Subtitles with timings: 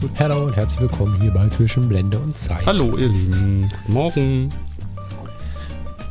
[0.00, 0.10] Gut.
[0.18, 2.66] Hallo und herzlich willkommen hier bei Zwischen Blende und Zeit.
[2.66, 3.70] Hallo, ihr Lieben.
[3.88, 4.52] Morgen.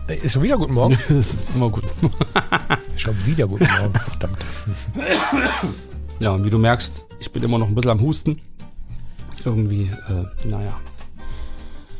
[0.08, 0.98] Äh, Ist schon wieder guten Morgen?
[1.10, 1.84] Es ist immer gut.
[2.96, 4.46] schon wieder guten Morgen, verdammt.
[6.20, 8.42] Ja, und wie du merkst, ich bin immer noch ein bisschen am Husten.
[9.44, 10.80] Irgendwie, äh, naja.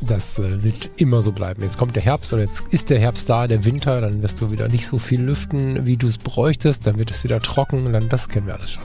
[0.00, 1.62] Das äh, wird immer so bleiben.
[1.62, 4.50] Jetzt kommt der Herbst oder jetzt ist der Herbst da, der Winter, dann wirst du
[4.50, 7.92] wieder nicht so viel lüften, wie du es bräuchtest, dann wird es wieder trocken und
[7.92, 8.84] dann, das kennen wir alles schon.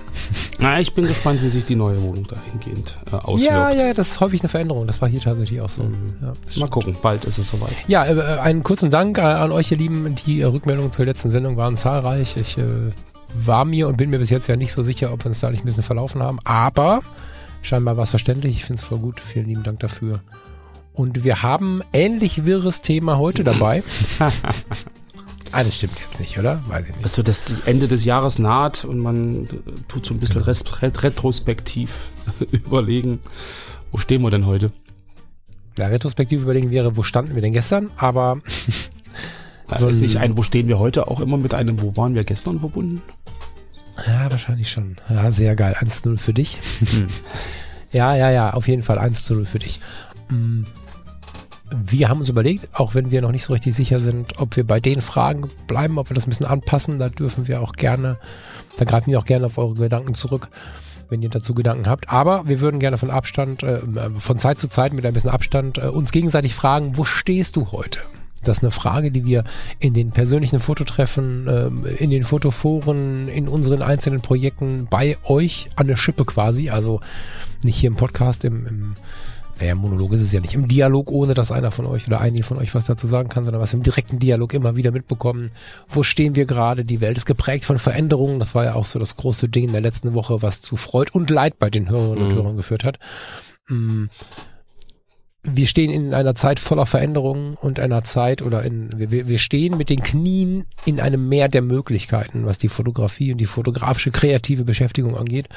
[0.60, 3.52] Na, ich bin gespannt, wie sich die neue Wohnung dahingehend äh, auswirkt.
[3.52, 4.88] Ja, ja, das ist häufig eine Veränderung.
[4.88, 5.84] Das war hier tatsächlich auch so.
[5.84, 6.14] Mhm.
[6.22, 7.76] Ja, Mal gucken, bald ist es soweit.
[7.88, 10.16] ja äh, einen kurzen Dank äh, an euch, ihr Lieben.
[10.16, 12.38] Die äh, Rückmeldungen zur letzten Sendung waren zahlreich.
[12.38, 12.92] Ich äh,
[13.34, 15.50] war mir und bin mir bis jetzt ja nicht so sicher, ob wir uns da
[15.50, 16.40] nicht ein bisschen verlaufen haben.
[16.44, 17.02] Aber
[17.62, 18.56] scheinbar war es verständlich.
[18.58, 19.20] Ich finde es voll gut.
[19.20, 20.22] Vielen lieben Dank dafür.
[21.02, 23.82] Und wir haben ähnlich wirres Thema heute dabei.
[25.52, 26.62] ah, das stimmt jetzt nicht, oder?
[26.68, 27.04] Weiß ich nicht.
[27.04, 29.50] Also das Ende des Jahres naht und man
[29.88, 32.10] tut so ein bisschen ret retrospektiv
[32.52, 33.20] überlegen,
[33.92, 34.72] wo stehen wir denn heute?
[35.76, 37.90] Ja, retrospektiv überlegen wäre, wo standen wir denn gestern?
[37.98, 38.38] Aber
[39.68, 42.14] Da So ist nicht ein, wo stehen wir heute auch immer mit einem, wo waren
[42.14, 43.02] wir gestern verbunden?
[44.06, 44.98] ja, wahrscheinlich schon.
[45.10, 45.76] Ja, sehr geil.
[45.80, 46.60] 1-0 für dich.
[47.92, 49.80] Ja, ja, ja, auf jeden Fall 1 zu 0 für dich.
[51.74, 54.66] Wir haben uns überlegt, auch wenn wir noch nicht so richtig sicher sind, ob wir
[54.66, 58.18] bei den Fragen bleiben, ob wir das ein bisschen anpassen, da dürfen wir auch gerne,
[58.78, 60.50] da greifen wir auch gerne auf eure Gedanken zurück,
[61.10, 62.10] wenn ihr dazu Gedanken habt.
[62.10, 63.82] Aber wir würden gerne von Abstand, äh,
[64.18, 67.72] von Zeit zu Zeit mit ein bisschen Abstand äh, uns gegenseitig fragen, wo stehst du
[67.72, 68.00] heute?
[68.44, 69.44] Das ist eine Frage, die wir
[69.80, 75.88] in den persönlichen Fototreffen, ähm, in den Fotoforen, in unseren einzelnen Projekten bei euch an
[75.88, 77.02] der Schippe quasi, also
[77.64, 78.96] nicht hier im Podcast, im, im
[79.62, 82.44] naja, Monolog ist es ja nicht, im Dialog, ohne dass einer von euch oder einige
[82.44, 85.52] von euch was dazu sagen kann, sondern was wir im direkten Dialog immer wieder mitbekommen.
[85.88, 86.84] Wo stehen wir gerade?
[86.84, 88.40] Die Welt ist geprägt von Veränderungen.
[88.40, 91.12] Das war ja auch so das große Ding in der letzten Woche, was zu Freud
[91.14, 92.36] und Leid bei den Hörerinnen und Mhm.
[92.36, 92.98] Hörern geführt hat.
[93.70, 94.06] Mm.
[95.44, 99.76] Wir stehen in einer Zeit voller Veränderungen und einer Zeit oder in, wir- wir, stehen
[99.76, 104.64] mit den Knien in einem Meer der Möglichkeiten, was die Fotografie und die fotografische kreative
[104.66, 105.50] Beschäftigung angeht,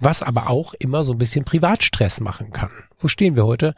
[0.00, 2.70] was aber auch immer so ein bisschen Privatstress machen kann.
[2.98, 3.74] Wo stehen wir heute?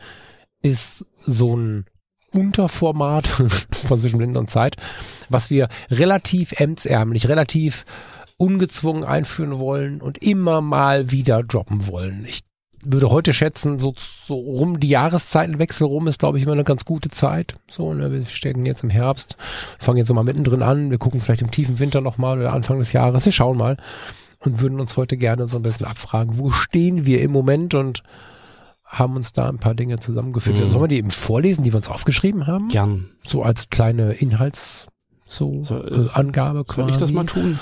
[0.60, 1.84] Ist so ein
[2.32, 3.26] Unterformat
[3.86, 4.76] von zwischen Blende und Zeit,
[5.28, 7.84] was wir relativ emsärmlich, relativ
[8.38, 12.24] ungezwungen einführen wollen und immer mal wieder droppen wollen.
[12.26, 12.40] Ich
[12.86, 16.84] würde heute schätzen, so, so rum die Jahreszeitenwechsel rum ist, glaube ich, immer eine ganz
[16.84, 17.54] gute Zeit.
[17.70, 19.36] So, ne, wir stecken jetzt im Herbst,
[19.78, 22.78] fangen jetzt so mal mittendrin an, wir gucken vielleicht im tiefen Winter nochmal oder Anfang
[22.78, 23.76] des Jahres, wir schauen mal
[24.40, 28.02] und würden uns heute gerne so ein bisschen abfragen, wo stehen wir im Moment und
[28.84, 30.60] haben uns da ein paar Dinge zusammengefügt.
[30.60, 30.70] Mhm.
[30.70, 32.68] Sollen wir die eben vorlesen, die wir uns aufgeschrieben haben?
[32.68, 33.10] Gern.
[33.26, 34.86] So als kleine Inhalts
[35.26, 36.82] so, So, äh, Angabe quasi.
[36.82, 37.58] Soll ich das mal tun?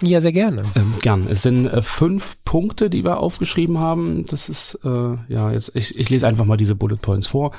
[0.00, 0.62] Ja, sehr gerne.
[0.76, 1.26] Ähm, gern.
[1.28, 4.24] Es sind äh, fünf Punkte, die wir aufgeschrieben haben.
[4.26, 7.52] Das ist, äh, ja, jetzt, ich, ich lese einfach mal diese Bullet Points vor.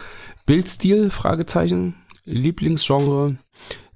[0.46, 3.38] Bildstil, Fragezeichen, Lieblingsgenre,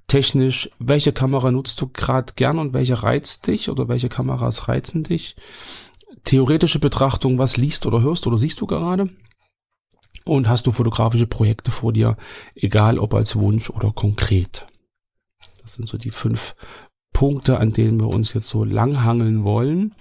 [0.08, 5.04] technisch, welche Kamera nutzt du gerade gern und welche reizt dich oder welche Kameras reizen
[5.04, 5.36] dich?
[6.24, 9.08] Theoretische Betrachtung, was liest oder hörst oder siehst du gerade?
[10.24, 12.16] Und hast du fotografische Projekte vor dir,
[12.54, 14.66] egal ob als Wunsch oder konkret?
[15.62, 16.54] Das sind so die fünf
[17.14, 19.94] Punkte, an denen wir uns jetzt so langhangeln wollen.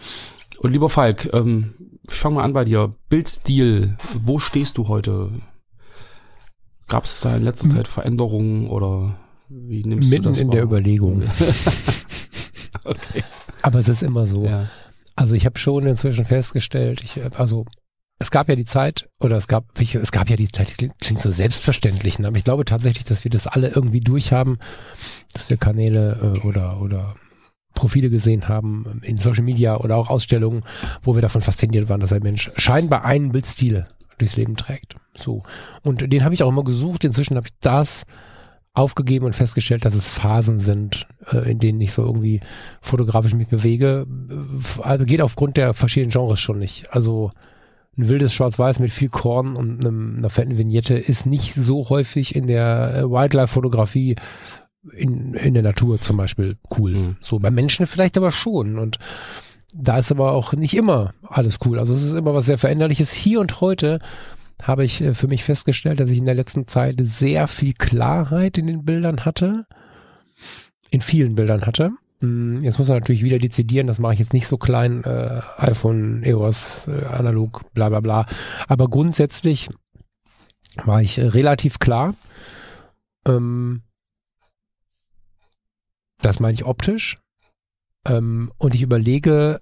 [0.59, 1.75] Und lieber Falk, ähm,
[2.09, 2.90] ich fange mal an bei dir.
[3.07, 5.31] Bildstil, wo stehst du heute?
[6.88, 9.16] Gab es da in letzter Zeit Veränderungen oder
[9.47, 10.56] wie nimmst Mitten du das in wahr?
[10.56, 11.24] der Überlegung.
[12.83, 13.24] okay.
[13.62, 14.44] Aber es ist immer so.
[14.44, 14.68] Ja.
[15.15, 17.65] Also ich habe schon inzwischen festgestellt, ich also
[18.19, 21.31] es gab ja die Zeit oder es gab es gab ja die Zeit, klingt so
[21.31, 22.27] selbstverständlich, ne?
[22.27, 24.57] aber ich glaube tatsächlich, dass wir das alle irgendwie durchhaben,
[25.33, 27.15] dass wir Kanäle äh, oder oder
[27.74, 30.63] Profile gesehen haben in Social Media oder auch Ausstellungen,
[31.01, 33.88] wo wir davon fasziniert waren, dass ein Mensch scheinbar einen Bildstil
[34.19, 34.95] durchs Leben trägt.
[35.18, 35.44] So
[35.81, 37.04] und den habe ich auch immer gesucht.
[37.04, 38.06] Inzwischen habe ich das
[38.74, 42.42] aufgegeben und festgestellt, dass es Phasen sind, äh, in denen ich so irgendwie
[42.81, 44.07] fotografisch mich bewege.
[44.81, 46.92] Also geht aufgrund der verschiedenen Genres schon nicht.
[46.92, 47.31] Also
[47.98, 52.36] ein wildes Schwarz-Weiß mit viel Korn und einem, einer fetten Vignette ist nicht so häufig
[52.36, 54.16] in der äh, Wildlife-Fotografie
[54.92, 56.92] in, in der Natur zum Beispiel cool.
[56.92, 57.16] Mhm.
[57.22, 58.80] So bei Menschen vielleicht aber schon.
[58.80, 58.98] Und
[59.75, 61.80] da ist aber auch nicht immer alles cool.
[61.80, 63.12] Also es ist immer was sehr Veränderliches.
[63.12, 64.00] Hier und heute
[64.62, 68.57] habe ich äh, für mich festgestellt, dass ich in der letzten Zeit sehr viel Klarheit
[68.57, 69.66] in den Bildern hatte.
[70.89, 71.92] In vielen Bildern hatte.
[72.24, 75.42] Hm, jetzt muss man natürlich wieder dezidieren, das mache ich jetzt nicht so klein, äh,
[75.58, 78.25] iPhone, EOS, äh, analog, bla bla bla.
[78.70, 79.70] Aber grundsätzlich
[80.86, 82.16] war ich äh, relativ klar.
[83.28, 83.81] Ähm,
[86.22, 87.18] das meine ich optisch.
[88.08, 89.60] Ähm, und ich überlege,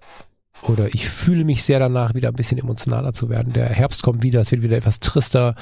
[0.64, 3.54] oder ich fühle mich sehr danach, wieder ein bisschen emotionaler zu werden.
[3.54, 5.56] Der Herbst kommt wieder, es wird wieder etwas trister.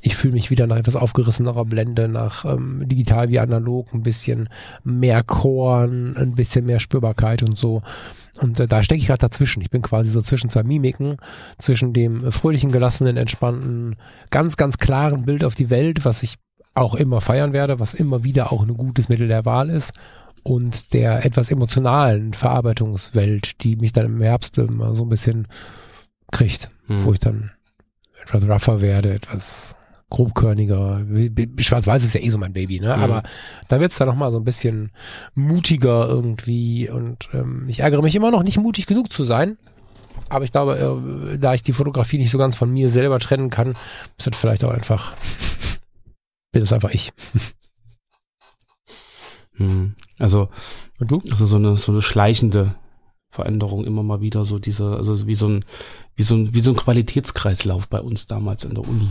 [0.00, 4.48] Ich fühle mich wieder nach etwas aufgerissenerer Blende, nach ähm, digital wie analog, ein bisschen
[4.84, 7.82] mehr Korn, ein bisschen mehr Spürbarkeit und so.
[8.40, 9.60] Und äh, da stecke ich gerade dazwischen.
[9.60, 11.16] Ich bin quasi so zwischen zwei Mimiken,
[11.58, 13.96] zwischen dem fröhlichen, gelassenen, entspannten,
[14.30, 16.36] ganz, ganz klaren Bild auf die Welt, was ich
[16.74, 19.92] auch immer feiern werde, was immer wieder auch ein gutes Mittel der Wahl ist
[20.42, 25.48] und der etwas emotionalen Verarbeitungswelt, die mich dann im Herbst immer so ein bisschen
[26.30, 27.04] kriegt, mhm.
[27.04, 27.52] wo ich dann
[28.22, 29.76] etwas rougher werde, etwas
[30.10, 31.04] grobkörniger.
[31.58, 32.96] Schwarz-Weiß ist ja eh so mein Baby, ne?
[32.96, 33.02] Mhm.
[33.02, 33.22] Aber
[33.68, 34.90] da wird's dann nochmal so ein bisschen
[35.34, 39.58] mutiger irgendwie und ähm, ich ärgere mich immer noch nicht mutig genug zu sein.
[40.30, 40.78] Aber ich glaube,
[41.32, 43.74] äh, da ich die Fotografie nicht so ganz von mir selber trennen kann,
[44.18, 45.14] ist das vielleicht auch einfach,
[46.52, 47.12] bin es einfach ich.
[49.54, 49.94] Hm.
[50.18, 50.48] Also,
[50.98, 51.22] Und du?
[51.30, 52.74] also so eine, so eine schleichende
[53.30, 55.64] Veränderung immer mal wieder so diese, also wie so ein,
[56.16, 59.08] wie so ein, wie so ein Qualitätskreislauf bei uns damals in der Uni.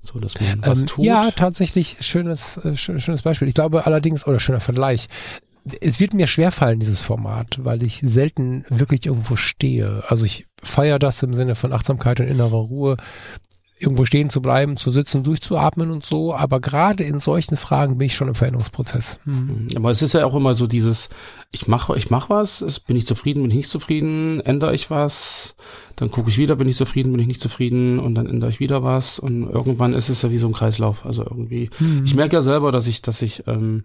[0.00, 1.04] So, dass man was ähm, tut.
[1.04, 3.48] Ja, tatsächlich schönes, äh, schönes Beispiel.
[3.48, 5.08] Ich glaube allerdings, oder schöner Vergleich.
[5.80, 10.02] Es wird mir schwerfallen, dieses Format, weil ich selten wirklich irgendwo stehe.
[10.08, 12.96] Also ich feiere das im Sinne von Achtsamkeit und innerer Ruhe
[13.78, 16.34] irgendwo stehen zu bleiben, zu sitzen, durchzuatmen und so.
[16.34, 19.20] Aber gerade in solchen Fragen bin ich schon im Veränderungsprozess.
[19.24, 19.68] Mhm.
[19.76, 21.08] Aber es ist ja auch immer so dieses,
[21.50, 25.54] ich mache ich mach was, bin ich zufrieden, bin ich nicht zufrieden, ändere ich was,
[25.96, 28.60] dann gucke ich wieder, bin ich zufrieden, bin ich nicht zufrieden und dann ändere ich
[28.60, 31.06] wieder was und irgendwann ist es ja wie so ein Kreislauf.
[31.06, 32.02] Also irgendwie, mhm.
[32.04, 33.84] ich merke ja selber, dass ich, dass ich ähm,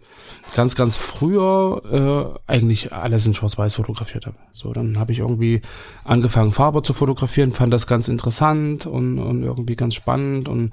[0.56, 4.38] ganz, ganz früher äh, eigentlich alles in Schwarz-Weiß fotografiert habe.
[4.52, 5.62] So, dann habe ich irgendwie
[6.04, 10.72] angefangen, Farbe zu fotografieren, fand das ganz interessant und, und irgendwie ganz spannend und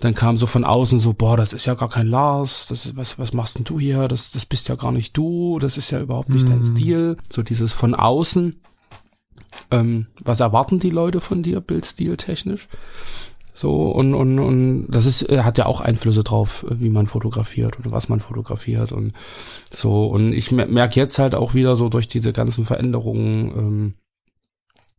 [0.00, 2.96] dann kam so von außen so, boah, das ist ja gar kein Lars, das ist,
[2.96, 4.08] was, was machst denn du hier?
[4.08, 6.50] Das, das bist ja gar nicht du, das ist ja überhaupt nicht mm.
[6.50, 6.76] dein hm.
[6.76, 7.16] Stil.
[7.30, 8.60] So dieses von außen
[9.70, 12.68] ähm, was erwarten die Leute von dir, Bildstil technisch?
[13.52, 17.78] So, und, und, und das ist, äh, hat ja auch Einflüsse drauf, wie man fotografiert
[17.78, 19.12] oder was man fotografiert und
[19.70, 20.06] so.
[20.06, 23.94] Und ich merke jetzt halt auch wieder so durch diese ganzen Veränderungen,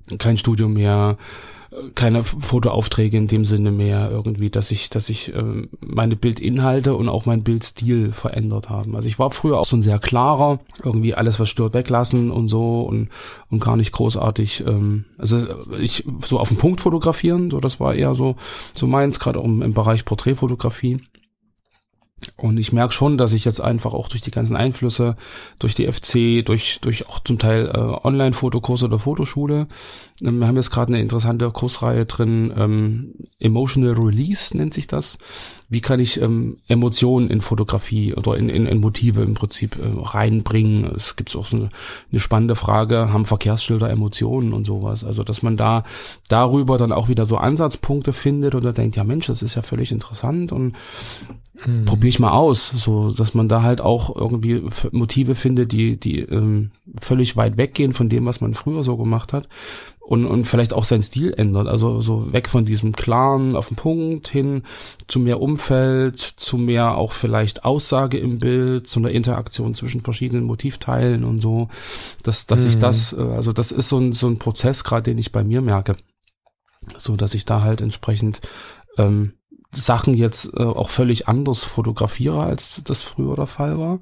[0.10, 1.18] ähm, kein Studio mehr,
[1.96, 7.08] keine Fotoaufträge in dem Sinne mehr irgendwie, dass ich, dass ich äh, meine Bildinhalte und
[7.08, 8.96] auch mein Bildstil verändert haben.
[8.96, 12.50] Also ich war früher auch so ein sehr klarer, irgendwie alles was stört weglassen und
[12.50, 13.10] so und
[13.50, 14.66] und gar nicht großartig.
[14.68, 15.46] Ähm, also
[15.80, 18.36] ich so auf den Punkt fotografieren, so das war eher so
[18.74, 21.00] so meins, gerade auch im, im Bereich Porträtfotografie.
[22.38, 25.16] Und ich merke schon, dass ich jetzt einfach auch durch die ganzen Einflüsse,
[25.60, 29.68] durch die FC, durch, durch auch zum Teil äh, Online-Fotokurse oder Fotoschule, ähm,
[30.22, 35.18] wir haben jetzt gerade eine interessante Kursreihe drin, ähm, Emotional Release nennt sich das.
[35.68, 39.88] Wie kann ich ähm, Emotionen in Fotografie oder in, in, in Motive im Prinzip äh,
[40.00, 40.86] reinbringen?
[40.96, 41.70] Es gibt auch so eine,
[42.12, 45.04] eine spannende Frage, haben Verkehrsschilder Emotionen und sowas?
[45.04, 45.84] Also, dass man da
[46.28, 49.92] darüber dann auch wieder so Ansatzpunkte findet oder denkt, ja Mensch, das ist ja völlig
[49.92, 50.76] interessant und
[51.66, 51.86] mhm.
[51.86, 56.20] probiere ich mal aus, so dass man da halt auch irgendwie Motive findet, die die
[56.20, 59.48] ähm, völlig weit weggehen von dem, was man früher so gemacht hat
[60.00, 63.78] und und vielleicht auch seinen Stil ändert, also so weg von diesem klaren auf den
[63.78, 64.64] Punkt hin
[65.08, 70.44] zu mehr Umfeld, zu mehr auch vielleicht Aussage im Bild, zu einer Interaktion zwischen verschiedenen
[70.44, 71.70] Motivteilen und so,
[72.24, 72.68] dass dass mhm.
[72.68, 75.44] ich das äh, also das ist so ein so ein Prozess gerade, den ich bei
[75.44, 75.96] mir merke,
[76.98, 78.42] so dass ich da halt entsprechend
[78.98, 79.34] ähm,
[79.74, 84.00] Sachen jetzt äh, auch völlig anders fotografiere, als das früher der Fall war.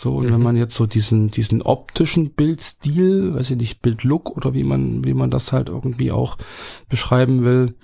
[0.00, 0.32] So, und mhm.
[0.34, 5.04] wenn man jetzt so diesen, diesen optischen Bildstil, weiß ich nicht, Bildlook oder wie man,
[5.04, 6.38] wie man das halt irgendwie auch
[6.88, 7.74] beschreiben will,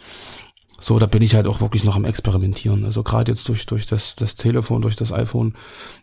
[0.78, 2.84] so, da bin ich halt auch wirklich noch am Experimentieren.
[2.84, 5.56] Also gerade jetzt durch, durch das, das Telefon, durch das iPhone,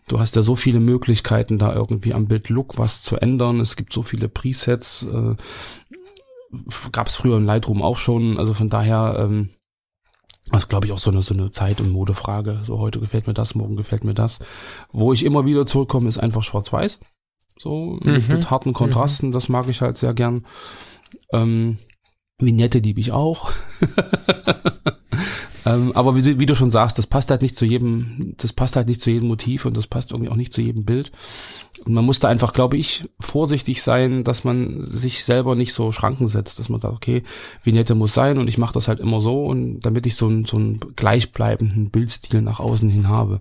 [0.06, 3.58] du hast ja so viele Möglichkeiten, da irgendwie am Bildlook was zu ändern.
[3.58, 5.34] Es gibt so viele Presets, äh,
[6.92, 8.36] gab es früher in Lightroom auch schon.
[8.36, 9.48] Also von daher, ähm,
[10.50, 12.60] das ist, glaube ich, auch so eine, so eine Zeit- und Modefrage.
[12.64, 14.40] So heute gefällt mir das, morgen gefällt mir das.
[14.90, 17.00] Wo ich immer wieder zurückkomme, ist einfach schwarz-weiß.
[17.58, 18.34] So mit, mhm.
[18.34, 19.32] mit harten Kontrasten, mhm.
[19.32, 20.46] das mag ich halt sehr gern.
[21.32, 21.78] Ähm,
[22.38, 23.50] Vignette liebe ich auch.
[25.64, 28.76] Ähm, aber wie, wie, du schon sagst, das passt halt nicht zu jedem, das passt
[28.76, 31.12] halt nicht zu jedem Motiv und das passt irgendwie auch nicht zu jedem Bild.
[31.84, 35.92] Und man muss da einfach, glaube ich, vorsichtig sein, dass man sich selber nicht so
[35.92, 37.22] Schranken setzt, dass man sagt, okay,
[37.64, 40.44] Vignette muss sein und ich mache das halt immer so und damit ich so, einen
[40.44, 43.40] so einen gleichbleibenden Bildstil nach außen hin habe.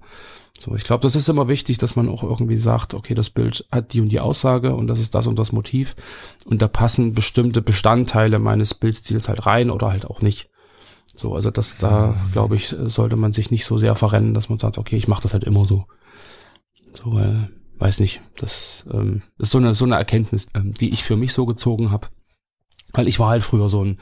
[0.61, 3.65] So, ich glaube, das ist immer wichtig, dass man auch irgendwie sagt, okay, das Bild
[3.71, 5.95] hat die und die Aussage und das ist das und das Motiv
[6.45, 10.50] und da passen bestimmte Bestandteile meines Bildstils halt rein oder halt auch nicht.
[11.15, 14.57] So, also das da, glaube ich, sollte man sich nicht so sehr verrennen, dass man
[14.57, 15.85] sagt, okay, ich mache das halt immer so.
[16.93, 17.47] So, äh,
[17.79, 18.21] weiß nicht.
[18.37, 21.91] Das ähm, ist so eine so eine Erkenntnis, ähm, die ich für mich so gezogen
[21.91, 22.07] habe,
[22.93, 23.97] weil ich war halt früher so ein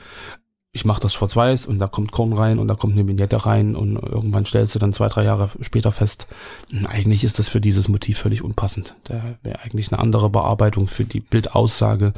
[0.72, 3.76] ich mache das schwarz-weiß und da kommt Korn rein und da kommt eine Vignette rein
[3.76, 6.28] und irgendwann stellst du dann zwei, drei Jahre später fest,
[6.70, 8.96] hm, eigentlich ist das für dieses Motiv völlig unpassend.
[9.06, 12.14] Da wäre eigentlich eine andere Bearbeitung für die Bildaussage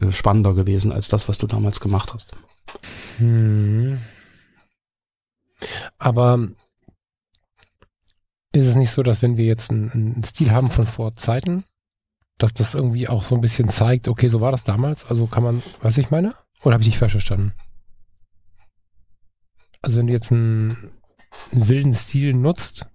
[0.00, 2.32] äh, spannender gewesen als das, was du damals gemacht hast.
[3.18, 3.98] Hm.
[5.98, 6.48] Aber
[8.52, 11.64] ist es nicht so, dass wenn wir jetzt einen, einen Stil haben von vor Zeiten,
[12.38, 15.42] dass das irgendwie auch so ein bisschen zeigt, okay, so war das damals, also kann
[15.42, 16.34] man, was ich meine?
[16.62, 17.52] Oder habe ich dich falsch verstanden?
[19.80, 20.92] Also wenn du jetzt einen,
[21.52, 22.88] einen wilden Stil nutzt,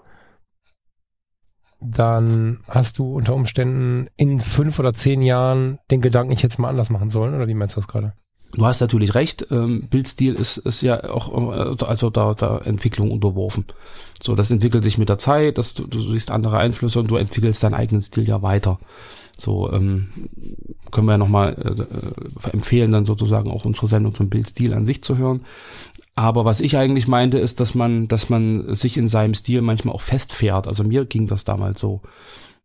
[1.79, 6.69] dann hast du unter Umständen in fünf oder zehn Jahren den Gedanken, ich jetzt mal
[6.69, 8.13] anders machen sollen, oder wie meinst du das gerade?
[8.53, 13.11] Du hast natürlich recht, ähm, Bildstil ist, ist ja auch äh, also da, da Entwicklung
[13.11, 13.65] unterworfen.
[14.21, 17.17] So, das entwickelt sich mit der Zeit, dass du, du siehst andere Einflüsse und du
[17.17, 18.79] entwickelst deinen eigenen Stil ja weiter.
[19.37, 20.07] So ähm,
[20.91, 25.03] können wir ja nochmal äh, empfehlen, dann sozusagen auch unsere Sendung zum Bildstil an sich
[25.03, 25.41] zu hören.
[26.15, 29.93] Aber was ich eigentlich meinte, ist, dass man, dass man sich in seinem Stil manchmal
[29.93, 30.67] auch festfährt.
[30.67, 32.01] Also mir ging das damals so,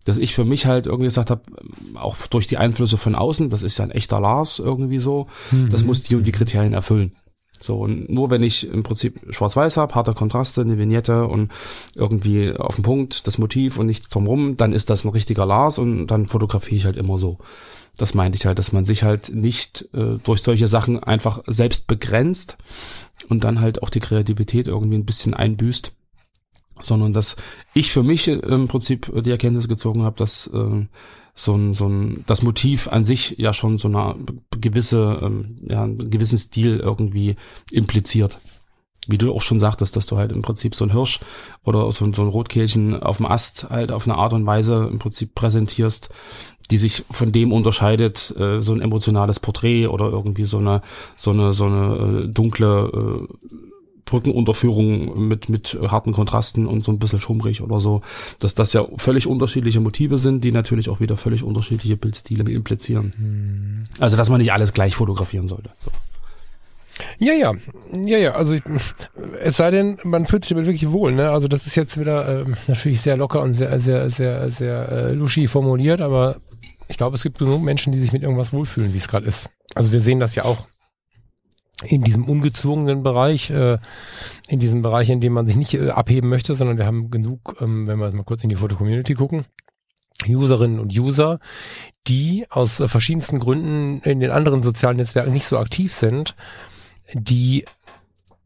[0.05, 1.43] dass ich für mich halt irgendwie gesagt habe,
[1.95, 5.69] auch durch die Einflüsse von außen, das ist ja ein echter Lars irgendwie so, mhm.
[5.69, 7.13] das muss die und die Kriterien erfüllen.
[7.63, 11.53] So, und nur wenn ich im Prinzip schwarz-weiß habe, harte Kontraste, eine Vignette und
[11.95, 15.79] irgendwie auf den Punkt das Motiv und nichts drumrum, dann ist das ein richtiger Lars
[15.79, 17.39] und dann fotografiere ich halt immer so.
[17.97, 21.87] Das meinte ich halt, dass man sich halt nicht äh, durch solche Sachen einfach selbst
[21.87, 22.57] begrenzt
[23.29, 25.93] und dann halt auch die Kreativität irgendwie ein bisschen einbüßt,
[26.79, 27.37] sondern dass
[27.75, 30.87] ich für mich im Prinzip die Erkenntnis gezogen habe, dass äh,
[31.35, 34.17] so ein, so ein, das Motiv an sich ja schon so eine
[34.61, 37.37] gewisse, ähm, ja, einen gewissen Stil irgendwie
[37.71, 38.39] impliziert.
[39.09, 41.21] Wie du auch schon sagtest, dass du halt im Prinzip so ein Hirsch
[41.65, 45.01] oder so, so ein Rotkehlchen auf dem Ast halt auf eine Art und Weise im
[45.01, 46.11] Prinzip präsentierst,
[46.71, 50.83] die sich von dem unterscheidet, äh, so ein emotionales Porträt oder irgendwie so eine,
[51.17, 53.53] so eine, so eine äh, dunkle äh,
[54.05, 58.03] Brückenunterführung mit, mit harten Kontrasten und so ein bisschen schummrig oder so,
[58.39, 63.13] dass das ja völlig unterschiedliche Motive sind, die natürlich auch wieder völlig unterschiedliche Bildstile implizieren.
[63.17, 63.85] Hm.
[64.01, 65.71] Also, dass man nicht alles gleich fotografieren sollte.
[65.85, 65.91] So.
[67.19, 67.53] Ja, ja,
[68.05, 68.33] ja, ja.
[68.33, 68.63] Also ich,
[69.41, 71.13] es sei denn, man fühlt sich damit wirklich wohl.
[71.13, 71.31] Ne?
[71.31, 75.13] Also das ist jetzt wieder äh, natürlich sehr locker und sehr, sehr, sehr, sehr äh,
[75.13, 76.37] luschi formuliert, aber
[76.89, 79.49] ich glaube, es gibt genug Menschen, die sich mit irgendwas wohlfühlen, wie es gerade ist.
[79.75, 80.67] Also wir sehen das ja auch
[81.85, 83.79] in diesem ungezwungenen Bereich, äh,
[84.49, 87.57] in diesem Bereich, in dem man sich nicht äh, abheben möchte, sondern wir haben genug,
[87.61, 89.45] ähm, wenn wir mal kurz in die Foto-Community gucken,
[90.29, 91.39] Userinnen und User,
[92.07, 96.37] die aus äh, verschiedensten Gründen in den anderen sozialen Netzwerken nicht so aktiv sind,
[97.13, 97.65] die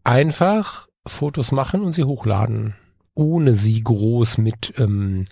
[0.05, 2.75] einfach Fotos machen und sie hochladen
[3.17, 5.25] ohne sie groß mit ähm,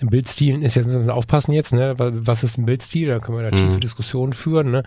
[0.00, 1.94] Bildstilen ist jetzt müssen wir aufpassen jetzt, ne?
[1.96, 3.08] Was ist ein Bildstil?
[3.08, 3.80] Da können wir da tiefe mhm.
[3.80, 4.70] Diskussionen führen.
[4.70, 4.82] Ne?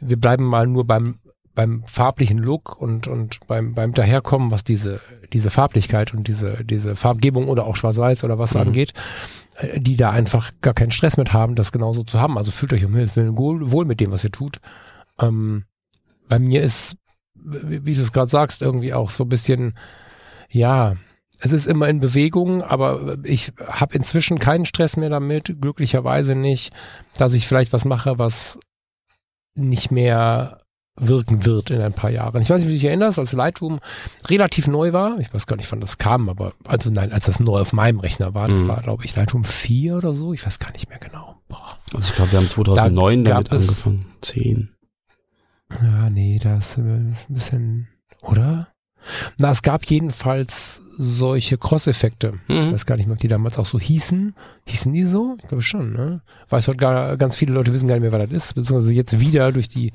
[0.00, 1.18] Wir bleiben mal nur beim
[1.60, 5.02] beim farblichen Look und, und beim, beim Daherkommen, was diese,
[5.34, 8.62] diese Farblichkeit und diese, diese Farbgebung oder auch Schwarz-Weiß oder was mhm.
[8.62, 8.94] angeht,
[9.56, 12.38] äh, die da einfach gar keinen Stress mit haben, das genauso zu haben.
[12.38, 14.58] Also fühlt euch um Himmels Willen wohl, mit dem, was ihr tut.
[15.20, 15.64] Ähm,
[16.30, 16.96] bei mir ist,
[17.34, 19.74] wie, wie du es gerade sagst, irgendwie auch so ein bisschen,
[20.48, 20.96] ja,
[21.40, 26.72] es ist immer in Bewegung, aber ich habe inzwischen keinen Stress mehr damit, glücklicherweise nicht,
[27.18, 28.58] dass ich vielleicht was mache, was
[29.54, 30.59] nicht mehr
[31.00, 32.40] wirken wird in ein paar Jahren.
[32.42, 33.80] Ich weiß nicht, wie du dich erinnerst, als Lightroom
[34.26, 35.18] relativ neu war.
[35.18, 38.00] Ich weiß gar nicht, wann das kam, aber also nein, als das neu auf meinem
[38.00, 38.68] Rechner war, das mhm.
[38.68, 40.32] war, glaube ich, Lightroom 4 oder so.
[40.32, 41.36] Ich weiß gar nicht mehr genau.
[41.48, 41.76] Boah.
[41.94, 44.06] Also ich glaube, wir haben 2009 da damit angefangen.
[44.20, 44.70] 10.
[45.82, 47.88] Ja, nee, das ist ein bisschen,
[48.22, 48.68] oder?
[49.38, 52.32] Na, es gab jedenfalls solche Cross-Effekte.
[52.46, 52.56] Mhm.
[52.56, 54.34] Ich weiß gar nicht mehr, ob die damals auch so hießen.
[54.66, 55.36] Hießen die so?
[55.40, 56.20] Ich glaube schon, ne?
[56.50, 59.18] Weiß heute gar, ganz viele Leute wissen gar nicht mehr, was das ist, beziehungsweise jetzt
[59.18, 59.92] wieder durch die,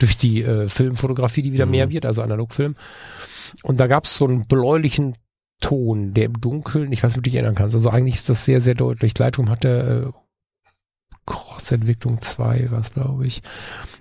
[0.00, 1.72] durch die äh, Filmfotografie, die wieder mhm.
[1.72, 2.74] mehr wird, also Analogfilm.
[3.62, 5.14] Und da gab es so einen bläulichen
[5.60, 7.74] Ton, der im Dunkeln, ich weiß nicht, ob du dich erinnern kannst.
[7.74, 9.16] Also eigentlich ist das sehr, sehr deutlich.
[9.16, 10.18] Lightroom hatte äh,
[11.28, 13.40] Cross-Entwicklung 2 was glaube ich,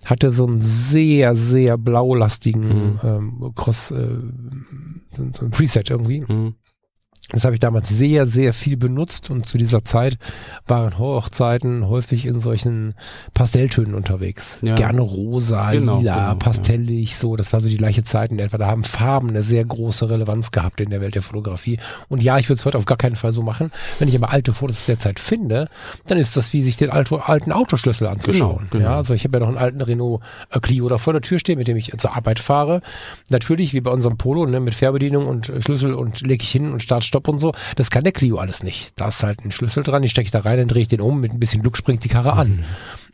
[0.05, 2.99] hatte so einen sehr, sehr blaulastigen mhm.
[3.03, 4.19] ähm, Cross, äh,
[5.11, 6.21] so ein Preset irgendwie.
[6.21, 6.55] Mhm.
[7.29, 10.17] Das habe ich damals sehr, sehr viel benutzt und zu dieser Zeit
[10.65, 12.93] waren Hochzeiten häufig in solchen
[13.33, 14.59] Pastelltönen unterwegs.
[14.61, 14.75] Ja.
[14.75, 17.17] Gerne rosa, genau, lila, genau, pastellig, ja.
[17.17, 17.35] so.
[17.35, 18.57] Das war so die gleiche Zeit in etwa.
[18.57, 21.79] Da haben Farben eine sehr große Relevanz gehabt in der Welt der Fotografie.
[22.07, 23.71] Und ja, ich würde es heute auf gar keinen Fall so machen.
[23.99, 25.67] Wenn ich aber alte Fotos der Zeit finde,
[26.05, 28.67] dann ist das wie sich den alten Autoschlüssel anzuschauen.
[28.69, 28.85] Genau, genau.
[28.85, 31.39] Ja, also ich habe ja noch einen alten Renault äh, Clio da vor der Tür
[31.39, 32.81] stehen, mit dem ich zur Arbeit fahre.
[33.27, 36.81] Natürlich, wie bei unserem Polo, ne, mit Fährbedienung und Schlüssel und lege ich hin und
[36.81, 37.53] start, stopp und so.
[37.75, 38.91] Das kann der Clio alles nicht.
[38.95, 41.19] Da ist halt ein Schlüssel dran, ich stecke da rein, dann drehe ich den um,
[41.19, 42.49] mit ein bisschen Glück springt die Karre an.
[42.49, 42.63] Mhm.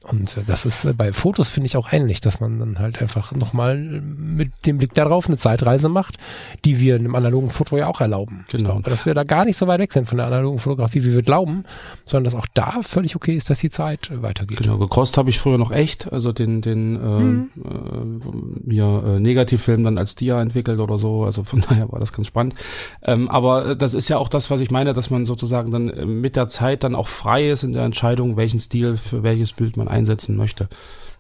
[0.03, 3.01] Und äh, das ist äh, bei Fotos finde ich auch ähnlich, dass man dann halt
[3.01, 6.17] einfach nochmal mit dem Blick darauf eine Zeitreise macht,
[6.65, 8.45] die wir in einem analogen Foto ja auch erlauben.
[8.50, 8.74] Genau.
[8.74, 11.13] Glaube, dass wir da gar nicht so weit weg sind von der analogen Fotografie, wie
[11.13, 11.63] wir glauben,
[12.05, 14.57] sondern dass auch da völlig okay ist, dass die Zeit weitergeht.
[14.57, 17.50] Genau, gekostet habe ich früher noch echt, also den, den äh, mhm.
[17.63, 22.12] äh, mir äh, Negativfilm dann als Dia entwickelt oder so, also von daher war das
[22.13, 22.55] ganz spannend.
[23.03, 26.05] Ähm, aber das ist ja auch das, was ich meine, dass man sozusagen dann äh,
[26.05, 29.77] mit der Zeit dann auch frei ist in der Entscheidung, welchen Stil für welches Bild
[29.77, 30.67] man einsetzen möchte.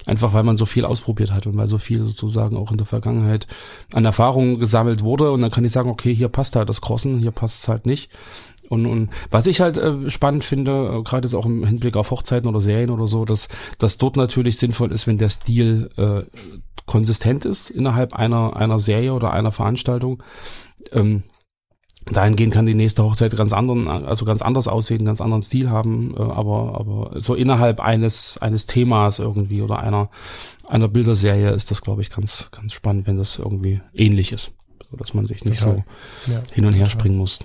[0.05, 2.85] Einfach weil man so viel ausprobiert hat und weil so viel sozusagen auch in der
[2.85, 3.47] Vergangenheit
[3.93, 5.31] an Erfahrungen gesammelt wurde.
[5.31, 7.85] Und dann kann ich sagen, okay, hier passt halt das Crossen, hier passt es halt
[7.85, 8.11] nicht.
[8.69, 12.11] Und, und was ich halt äh, spannend finde, äh, gerade jetzt auch im Hinblick auf
[12.11, 16.23] Hochzeiten oder Serien oder so, dass, dass dort natürlich sinnvoll ist, wenn der Stil äh,
[16.85, 20.21] konsistent ist innerhalb einer, einer Serie oder einer Veranstaltung.
[20.91, 21.23] Ähm,
[22.11, 26.13] dahingehend kann die nächste Hochzeit ganz anderen, also ganz anders aussehen, ganz anderen Stil haben,
[26.17, 30.09] äh, aber, aber so innerhalb eines, eines Themas irgendwie oder einer,
[30.67, 34.57] einer Bilderserie ist das, glaube ich, ganz, ganz spannend, wenn das irgendwie ähnlich ist,
[34.89, 35.67] so dass man sich nicht ja.
[35.67, 35.83] so
[36.31, 36.41] ja.
[36.53, 37.39] hin und her springen muss.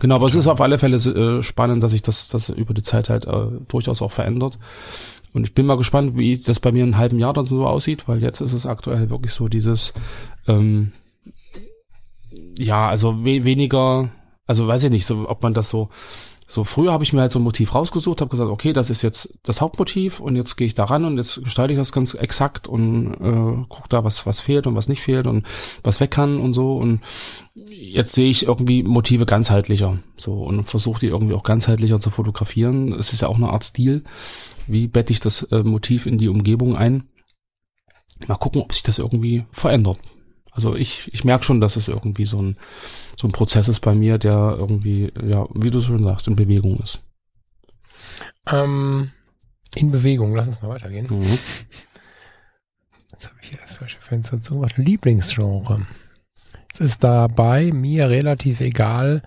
[0.00, 2.82] Genau, aber es ist auf alle Fälle äh, spannend, dass sich das, das über die
[2.82, 4.58] Zeit halt äh, durchaus auch verändert.
[5.32, 7.66] Und ich bin mal gespannt, wie das bei mir in einem halben Jahr dann so
[7.66, 9.92] aussieht, weil jetzt ist es aktuell wirklich so dieses,
[10.46, 10.92] ähm,
[12.56, 14.10] ja, also we weniger,
[14.46, 15.88] also weiß ich nicht, so, ob man das so,
[16.46, 19.02] so früher habe ich mir halt so ein Motiv rausgesucht, habe gesagt, okay, das ist
[19.02, 22.14] jetzt das Hauptmotiv und jetzt gehe ich da ran und jetzt gestalte ich das ganz
[22.14, 25.46] exakt und äh, gucke da, was was fehlt und was nicht fehlt und
[25.82, 27.00] was weg kann und so und
[27.70, 32.92] jetzt sehe ich irgendwie Motive ganzheitlicher so und versuche die irgendwie auch ganzheitlicher zu fotografieren.
[32.92, 34.04] Es ist ja auch eine Art Stil.
[34.66, 37.08] Wie bette ich das äh, Motiv in die Umgebung ein?
[38.26, 39.98] Mal gucken, ob sich das irgendwie verändert.
[40.54, 42.56] Also ich, ich merke schon, dass es irgendwie so ein,
[43.18, 46.78] so ein Prozess ist bei mir, der irgendwie, ja, wie du schon sagst, in Bewegung
[46.78, 47.00] ist.
[48.46, 49.10] Ähm,
[49.74, 51.08] in Bewegung, lass uns mal weitergehen.
[51.10, 51.38] Mhm.
[53.10, 54.78] Jetzt habe ich hier das falsche Fenster zugemacht.
[54.78, 55.86] Lieblingsgenre.
[56.72, 59.22] Es ist dabei mir relativ egal,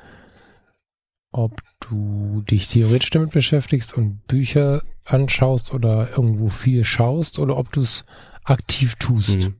[1.31, 7.71] ob du dich theoretisch damit beschäftigst und Bücher anschaust oder irgendwo viel schaust oder ob
[7.73, 8.05] du es
[8.43, 9.47] aktiv tust.
[9.47, 9.55] Mhm.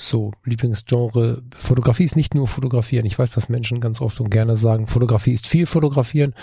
[0.00, 1.42] So, Lieblingsgenre.
[1.56, 3.04] Fotografie ist nicht nur fotografieren.
[3.04, 6.34] Ich weiß, dass Menschen ganz oft und gerne sagen, Fotografie ist viel fotografieren.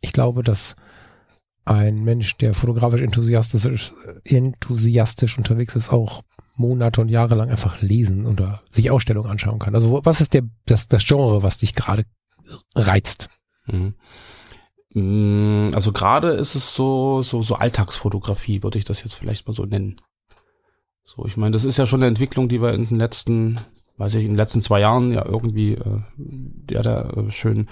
[0.00, 0.76] Ich glaube, dass
[1.66, 3.92] ein Mensch, der fotografisch enthusiastisch,
[4.24, 6.22] enthusiastisch unterwegs ist, auch
[6.56, 9.74] Monate und Jahre lang einfach lesen oder sich Ausstellungen anschauen kann.
[9.74, 12.04] Also was ist der, das, das Genre, was dich gerade
[12.74, 13.28] reizt?
[13.66, 13.94] Mhm.
[14.94, 19.52] Mm, also gerade ist es so, so, so Alltagsfotografie, würde ich das jetzt vielleicht mal
[19.52, 19.96] so nennen.
[21.16, 23.58] So, ich meine, das ist ja schon eine Entwicklung, die wir in den letzten,
[23.96, 27.68] weiß ich, in den letzten zwei Jahren ja irgendwie, äh, der da äh, schön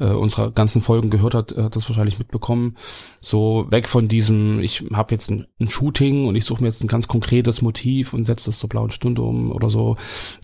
[0.00, 2.76] äh, unsere ganzen Folgen gehört hat, hat das wahrscheinlich mitbekommen.
[3.20, 6.82] So weg von diesem, ich habe jetzt ein, ein, Shooting und ich suche mir jetzt
[6.82, 9.96] ein ganz konkretes Motiv und setze das zur blauen Stunde um oder so,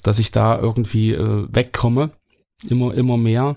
[0.04, 2.12] dass ich da irgendwie äh, wegkomme,
[2.68, 3.56] immer, immer mehr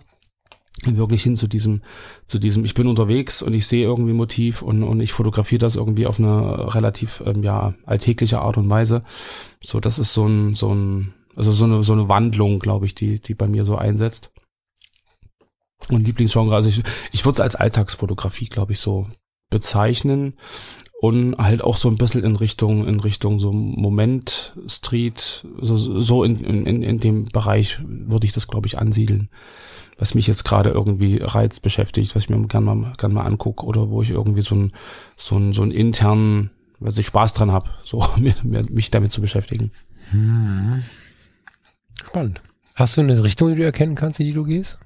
[0.86, 1.82] wirklich hin zu diesem,
[2.28, 5.76] zu diesem, ich bin unterwegs und ich sehe irgendwie Motiv und, und ich fotografiere das
[5.76, 9.04] irgendwie auf eine relativ, ähm, ja, alltägliche Art und Weise.
[9.62, 12.96] So, das ist so ein, so ein, also so eine, so eine Wandlung, glaube ich,
[12.96, 14.32] die, die bei mir so einsetzt.
[15.90, 19.08] Und Lieblingsgenre, also ich, ich würde es als Alltagsfotografie, glaube ich, so
[19.50, 20.34] bezeichnen
[21.02, 26.24] und halt auch so ein bisschen in Richtung in Richtung so Moment Street so, so
[26.24, 29.30] in, in, in dem Bereich würde ich das glaube ich ansiedeln
[30.00, 33.66] was mich jetzt gerade irgendwie reizt, beschäftigt, was ich mir gerne mal, gern mal angucke
[33.66, 34.74] oder wo ich irgendwie so ein
[35.16, 39.12] so ein so ein internen, was ich Spaß dran habe, so mir, mir, mich damit
[39.12, 39.72] zu beschäftigen.
[40.12, 40.84] Hm.
[42.04, 42.42] Spannend.
[42.76, 44.80] Hast du eine Richtung, die du erkennen kannst, in die du gehst?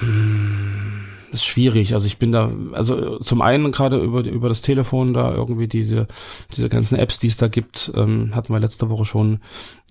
[0.00, 1.94] Hm ist schwierig.
[1.94, 6.06] Also ich bin da, also zum einen gerade über, über das Telefon da irgendwie diese,
[6.54, 9.40] diese ganzen Apps, die es da gibt, ähm, hatten wir letzte Woche schon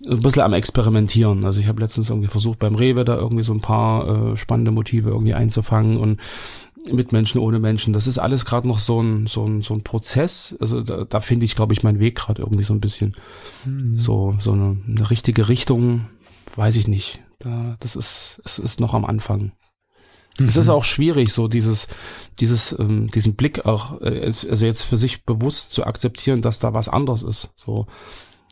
[0.08, 1.44] ein bisschen am Experimentieren.
[1.44, 4.70] Also ich habe letztens irgendwie versucht beim Rewe da irgendwie so ein paar äh, spannende
[4.70, 6.20] Motive irgendwie einzufangen und
[6.92, 7.92] mit Menschen, ohne Menschen.
[7.92, 10.56] Das ist alles gerade noch so ein, so ein, so ein Prozess.
[10.60, 13.16] Also da, da finde ich, glaube ich, meinen Weg gerade irgendwie so ein bisschen.
[13.64, 13.98] Mhm.
[13.98, 16.08] So, so eine, eine richtige Richtung,
[16.56, 17.20] weiß ich nicht.
[17.40, 19.52] Da, das ist, es ist noch am Anfang.
[20.40, 20.72] Es ist mhm.
[20.72, 21.88] auch schwierig, so dieses,
[22.38, 26.74] dieses, ähm, diesen Blick auch, äh, also jetzt für sich bewusst zu akzeptieren, dass da
[26.74, 27.52] was anderes ist.
[27.56, 27.86] So,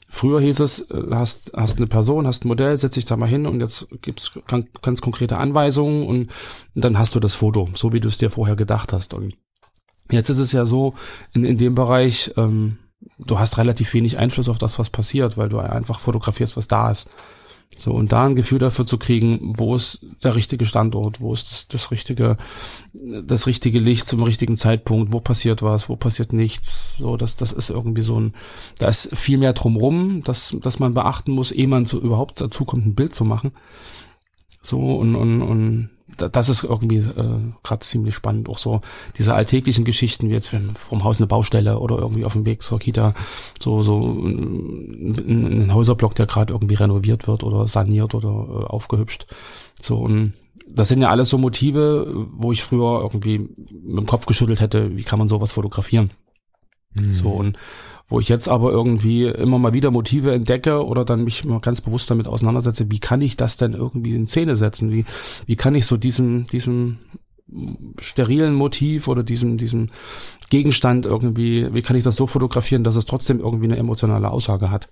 [0.09, 3.29] Früher hieß es, äh, hast, hast eine Person, hast ein Modell, setz dich da mal
[3.29, 6.31] hin und jetzt gibt's ganz konkrete Anweisungen und
[6.75, 9.14] dann hast du das Foto, so wie du es dir vorher gedacht hast.
[9.14, 9.35] Und
[10.11, 10.94] jetzt ist es ja so,
[11.33, 12.79] in, in dem Bereich, ähm,
[13.18, 16.90] du hast relativ wenig Einfluss auf das, was passiert, weil du einfach fotografierst, was da
[16.90, 17.09] ist.
[17.78, 21.50] So, und da ein Gefühl dafür zu kriegen, wo ist der richtige Standort, wo ist
[21.50, 22.38] das, das richtige,
[22.94, 26.96] das richtige Licht zum richtigen Zeitpunkt, wo passiert was, wo passiert nichts.
[26.96, 28.34] So, das, das ist irgendwie so ein,
[28.78, 32.64] da ist viel mehr drumrum, dass, dass man beachten muss, ehe man so überhaupt dazu
[32.64, 33.52] kommt, ein Bild zu machen.
[34.62, 38.48] So, und, und, und das ist irgendwie äh, gerade ziemlich spannend.
[38.48, 38.81] Auch so
[39.18, 42.79] diese alltäglichen Geschichten, wie jetzt vom Haus eine Baustelle oder irgendwie auf dem Weg zur
[42.79, 43.14] Kita,
[43.61, 49.26] so so ein, ein Häuserblock, der gerade irgendwie renoviert wird oder saniert oder äh, aufgehübscht.
[49.81, 50.35] So und
[50.68, 54.96] das sind ja alles so Motive, wo ich früher irgendwie mit dem Kopf geschüttelt hätte,
[54.96, 56.11] wie kann man sowas fotografieren?
[56.94, 57.14] Mhm.
[57.14, 57.59] So und
[58.09, 61.81] wo ich jetzt aber irgendwie immer mal wieder Motive entdecke oder dann mich mal ganz
[61.81, 64.92] bewusst damit auseinandersetze, wie kann ich das denn irgendwie in Szene setzen?
[64.92, 65.05] Wie,
[65.47, 66.99] wie kann ich so diesem, diesem
[68.01, 69.90] sterilen Motiv oder diesem, diesem
[70.51, 74.71] Gegenstand irgendwie, wie kann ich das so fotografieren, dass es trotzdem irgendwie eine emotionale Aussage
[74.71, 74.88] hat?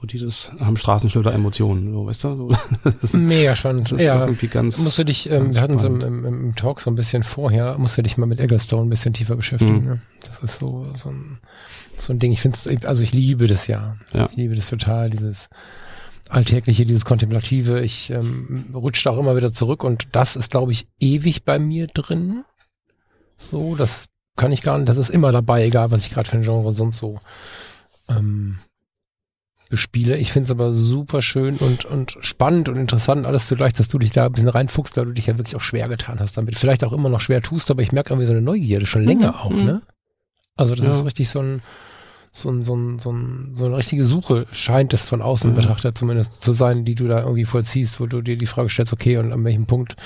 [0.00, 2.54] So dieses am Straßenschilder Emotionen, so weißt du?
[3.02, 3.90] So, Mega spannend.
[3.92, 4.78] Ja, irgendwie ganz.
[4.78, 7.78] Musst du dich, ähm, wir hatten es im, im, im, Talk so ein bisschen vorher,
[7.78, 9.80] musst du dich mal mit Egglestone ein bisschen tiefer beschäftigen.
[9.80, 9.86] Mhm.
[9.86, 10.00] Ne?
[10.26, 11.38] Das ist so, so ein
[11.98, 12.32] so ein Ding.
[12.32, 13.96] Ich finde es, also ich liebe das ja.
[14.12, 14.26] ja.
[14.30, 15.48] Ich liebe das total, dieses
[16.28, 17.80] Alltägliche, dieses Kontemplative.
[17.80, 21.58] Ich ähm, rutsche da auch immer wieder zurück und das ist, glaube ich, ewig bei
[21.58, 22.44] mir drin.
[23.36, 24.06] So, das
[24.36, 26.72] kann ich gar nicht, das ist immer dabei, egal was ich gerade für ein Genre
[26.72, 27.18] sonst so
[28.08, 28.58] ähm,
[29.68, 30.16] bespiele.
[30.16, 33.98] Ich finde es aber super schön und, und spannend und interessant, alles zugleich, dass du
[33.98, 36.56] dich da ein bisschen reinfuchst, weil du dich ja wirklich auch schwer getan hast damit.
[36.56, 39.32] Vielleicht auch immer noch schwer tust, aber ich merke irgendwie so eine Neugierde, schon länger
[39.32, 39.34] mhm.
[39.34, 39.72] auch, ne?
[39.74, 39.82] Mhm.
[40.56, 40.92] Also das ja.
[40.92, 41.62] ist richtig so ein,
[42.36, 45.54] so, ein, so, ein, so, ein, so eine richtige Suche scheint es von außen mhm.
[45.54, 48.92] betrachtet zumindest zu sein, die du da irgendwie vollziehst, wo du dir die Frage stellst,
[48.92, 49.96] okay, und an welchem Punkt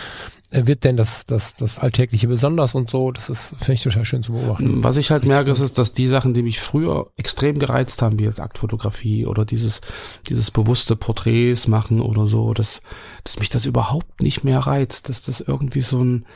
[0.50, 4.04] äh, wird denn das, das, das Alltägliche besonders und so, das ist, finde ich total
[4.04, 4.82] schön zu beobachten.
[4.82, 8.24] Was ich halt merke, ist, dass die Sachen, die mich früher extrem gereizt haben, wie
[8.24, 9.80] jetzt Aktfotografie oder dieses,
[10.28, 12.82] dieses bewusste Porträts machen oder so, dass,
[13.24, 16.26] dass mich das überhaupt nicht mehr reizt, dass das irgendwie so ein,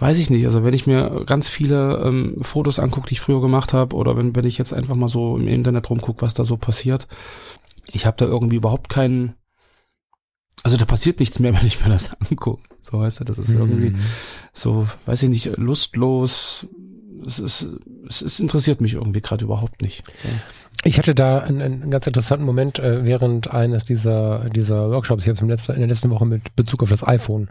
[0.00, 0.44] weiß ich nicht.
[0.46, 4.16] Also wenn ich mir ganz viele ähm, Fotos angucke, die ich früher gemacht habe, oder
[4.16, 7.06] wenn, wenn ich jetzt einfach mal so im Internet rumgucke, was da so passiert,
[7.92, 9.34] ich habe da irgendwie überhaupt keinen.
[10.62, 12.62] Also da passiert nichts mehr, wenn ich mir das angucke.
[12.80, 14.00] So weißt du, das ist irgendwie mhm.
[14.52, 16.66] so, weiß ich nicht, lustlos.
[17.26, 17.66] Es ist,
[18.08, 20.04] es, es interessiert mich irgendwie gerade überhaupt nicht.
[20.14, 20.28] So.
[20.84, 25.24] Ich hatte da einen, einen ganz interessanten Moment äh, während eines dieser dieser Workshops.
[25.24, 27.50] Ich habe es in der letzten Woche mit Bezug auf das iPhone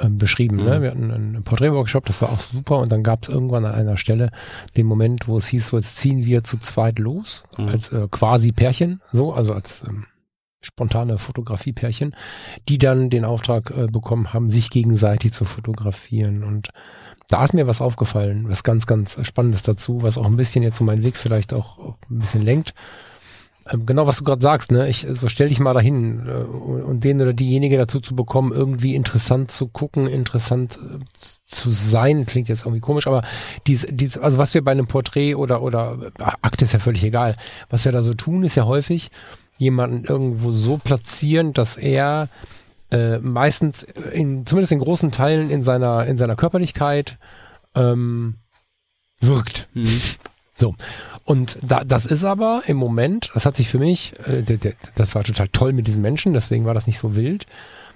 [0.00, 0.56] ähm, beschrieben.
[0.56, 0.62] Ne?
[0.62, 0.68] Mhm.
[0.68, 0.82] Ne?
[0.82, 3.96] Wir hatten einen Porträtworkshop, das war auch super und dann gab es irgendwann an einer
[3.96, 4.30] Stelle
[4.76, 7.68] den Moment, wo es hieß, so jetzt ziehen wir zu zweit los, mhm.
[7.68, 10.06] als äh, quasi Pärchen, so, also als ähm,
[10.60, 12.16] spontane Fotografie-Pärchen,
[12.68, 16.70] die dann den Auftrag äh, bekommen haben, sich gegenseitig zu fotografieren und
[17.28, 20.76] da ist mir was aufgefallen, was ganz, ganz Spannendes dazu, was auch ein bisschen jetzt
[20.76, 22.74] so meinen Weg vielleicht auch, auch ein bisschen lenkt.
[23.70, 24.88] Ähm, genau, was du gerade sagst, ne?
[24.88, 28.94] Ich so stell dich mal dahin äh, und den oder diejenige dazu zu bekommen, irgendwie
[28.94, 30.98] interessant zu gucken, interessant äh,
[31.46, 33.22] zu sein, klingt jetzt irgendwie komisch, aber
[33.66, 37.04] dies, dies, also was wir bei einem Porträt oder oder äh, Akt ist ja völlig
[37.04, 37.36] egal.
[37.70, 39.10] Was wir da so tun, ist ja häufig
[39.56, 42.28] jemanden irgendwo so platzieren, dass er
[42.90, 47.18] äh, meistens in zumindest in großen Teilen in seiner in seiner Körperlichkeit
[47.74, 48.34] ähm,
[49.20, 49.68] wirkt.
[49.72, 50.00] Mhm.
[50.58, 50.74] So.
[51.24, 54.42] Und da, das ist aber im Moment, das hat sich für mich, äh,
[54.94, 57.46] das war total toll mit diesen Menschen, deswegen war das nicht so wild.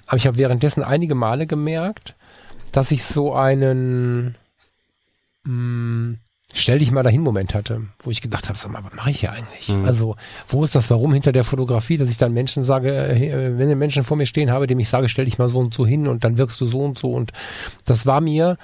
[0.07, 2.15] Aber ich habe währenddessen einige Male gemerkt,
[2.73, 4.37] dass ich so einen
[5.45, 6.19] mh, hm,
[6.55, 9.21] Stell dich mal dahin Moment hatte, wo ich gedacht habe, sag mal, was mache ich
[9.21, 9.69] hier eigentlich?
[9.69, 9.85] Mhm.
[9.85, 10.17] Also,
[10.49, 13.77] wo ist das Warum hinter der Fotografie, dass ich dann Menschen sage, äh, wenn ich
[13.77, 16.09] Menschen vor mir stehen habe, dem ich sage, stell dich mal so und so hin
[16.09, 17.33] und dann wirkst du so und so und
[17.85, 18.57] das war mir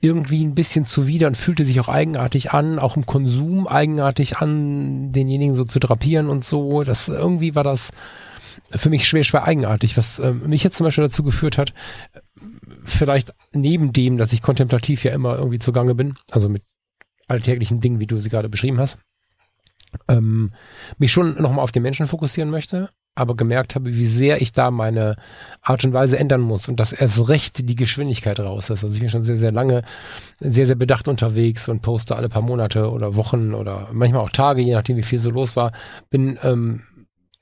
[0.00, 5.12] irgendwie ein bisschen zuwider und fühlte sich auch eigenartig an, auch im Konsum eigenartig an,
[5.12, 6.84] denjenigen so zu drapieren und so.
[6.84, 7.90] Das irgendwie war das
[8.70, 11.74] für mich schwer, schwer eigenartig, was äh, mich jetzt zum Beispiel dazu geführt hat,
[12.84, 16.62] vielleicht neben dem, dass ich kontemplativ ja immer irgendwie zugange bin, also mit
[17.26, 18.98] alltäglichen Dingen, wie du sie gerade beschrieben hast,
[20.08, 20.52] ähm,
[20.98, 24.70] mich schon nochmal auf den Menschen fokussieren möchte aber gemerkt habe, wie sehr ich da
[24.70, 25.16] meine
[25.62, 28.82] Art und Weise ändern muss und dass erst recht die Geschwindigkeit raus ist.
[28.82, 29.82] Also ich bin schon sehr, sehr lange,
[30.38, 34.62] sehr, sehr bedacht unterwegs und poste alle paar Monate oder Wochen oder manchmal auch Tage,
[34.62, 35.72] je nachdem wie viel so los war,
[36.08, 36.82] bin ähm,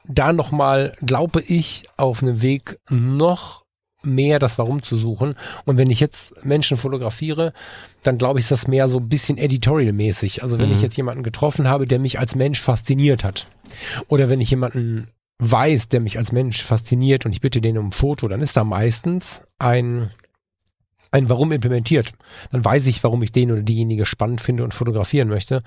[0.07, 3.65] da nochmal, glaube ich, auf einem Weg noch
[4.03, 5.35] mehr das Warum zu suchen.
[5.65, 7.53] Und wenn ich jetzt Menschen fotografiere,
[8.03, 10.43] dann glaube ich, ist das mehr so ein bisschen editorial-mäßig.
[10.43, 10.77] Also wenn mhm.
[10.77, 13.49] ich jetzt jemanden getroffen habe, der mich als Mensch fasziniert hat.
[14.09, 15.09] Oder wenn ich jemanden
[15.39, 18.57] weiß, der mich als Mensch fasziniert und ich bitte den um ein Foto, dann ist
[18.57, 20.11] da meistens ein
[21.11, 22.13] ein Warum implementiert.
[22.53, 25.63] Dann weiß ich, warum ich den oder diejenige spannend finde und fotografieren möchte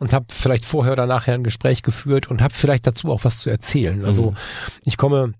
[0.00, 3.38] und habe vielleicht vorher oder nachher ein Gespräch geführt und habe vielleicht dazu auch was
[3.38, 4.04] zu erzählen.
[4.04, 4.36] Also mhm.
[4.84, 5.34] ich komme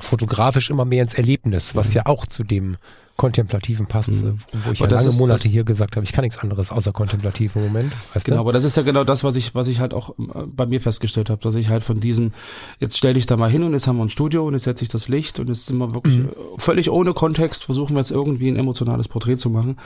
[0.00, 2.76] fotografisch immer mehr ins Erlebnis, was ja auch zu dem
[3.16, 4.40] Kontemplativen passt, mhm.
[4.64, 7.56] wo ich ja lange ist, Monate hier gesagt habe, ich kann nichts anderes außer kontemplativ
[7.56, 7.92] im Moment.
[8.12, 8.40] Weißt genau, du?
[8.42, 10.82] aber das ist ja genau das, was ich, was ich halt auch äh, bei mir
[10.82, 12.32] festgestellt habe, dass ich halt von diesem,
[12.78, 14.84] jetzt stelle ich da mal hin und jetzt haben wir ein Studio und jetzt setze
[14.84, 16.30] ich das Licht und jetzt sind wir wirklich mhm.
[16.58, 19.78] völlig ohne Kontext, versuchen wir jetzt irgendwie ein emotionales Porträt zu machen.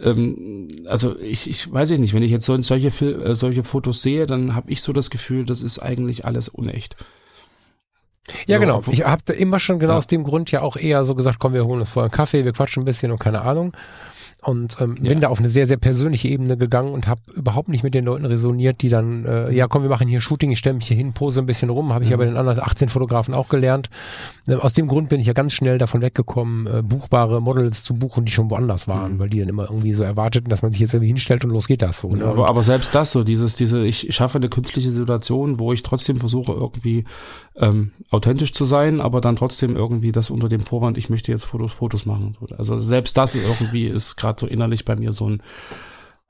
[0.00, 4.26] Ähm, also ich, ich weiß ich nicht, wenn ich jetzt solche, äh, solche Fotos sehe,
[4.26, 6.96] dann habe ich so das Gefühl, das ist eigentlich alles unecht.
[8.46, 8.82] Ja, so, genau.
[8.90, 9.98] Ich habe immer schon genau ja.
[9.98, 12.44] aus dem Grund ja auch eher so gesagt, komm, wir holen uns vorher einen Kaffee,
[12.44, 13.72] wir quatschen ein bisschen und keine Ahnung
[14.42, 15.10] und ähm, ja.
[15.10, 18.04] bin da auf eine sehr, sehr persönliche Ebene gegangen und habe überhaupt nicht mit den
[18.04, 20.96] Leuten resoniert, die dann, äh, ja komm, wir machen hier Shooting, ich stelle mich hier
[20.96, 23.90] hin, pose ein bisschen rum, habe ich ja bei den anderen 18 Fotografen auch gelernt.
[24.46, 27.94] Äh, aus dem Grund bin ich ja ganz schnell davon weggekommen, äh, buchbare Models zu
[27.94, 29.18] buchen, die schon woanders waren, mhm.
[29.18, 31.66] weil die dann immer irgendwie so erwarteten, dass man sich jetzt irgendwie hinstellt und los
[31.66, 32.08] geht das so.
[32.08, 32.20] Ne?
[32.20, 35.82] Ja, aber, aber selbst das so, dieses, diese, ich schaffe eine künstliche Situation, wo ich
[35.82, 37.04] trotzdem versuche, irgendwie
[37.56, 41.44] ähm, authentisch zu sein, aber dann trotzdem irgendwie das unter dem Vorwand, ich möchte jetzt
[41.44, 42.36] Fotos, Fotos machen.
[42.56, 45.42] Also selbst das irgendwie ist gerade so innerlich bei mir so ein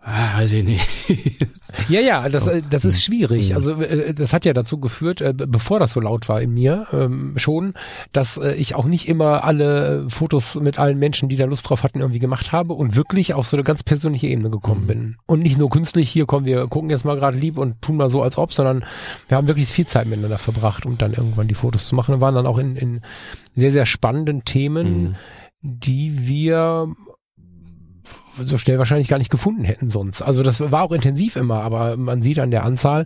[0.00, 0.88] Ah, weiß ich nicht.
[1.88, 3.50] ja, ja, das, äh, das ist schwierig.
[3.50, 3.56] Mhm.
[3.56, 6.86] Also äh, das hat ja dazu geführt, äh, bevor das so laut war in mir
[6.92, 7.74] ähm, schon,
[8.12, 11.98] dass ich auch nicht immer alle Fotos mit allen Menschen, die da Lust drauf hatten,
[11.98, 14.86] irgendwie gemacht habe und wirklich auf so eine ganz persönliche Ebene gekommen mhm.
[14.86, 15.16] bin.
[15.26, 18.08] Und nicht nur künstlich, hier kommen wir gucken jetzt mal gerade lieb und tun mal
[18.08, 18.84] so als ob, sondern
[19.26, 22.20] wir haben wirklich viel Zeit miteinander verbracht, um dann irgendwann die Fotos zu machen und
[22.20, 23.00] waren dann auch in, in
[23.56, 25.14] sehr, sehr spannenden Themen, mhm.
[25.60, 26.86] die wir
[28.44, 30.22] so schnell wahrscheinlich gar nicht gefunden hätten sonst.
[30.22, 33.04] Also das war auch intensiv immer, aber man sieht an der Anzahl,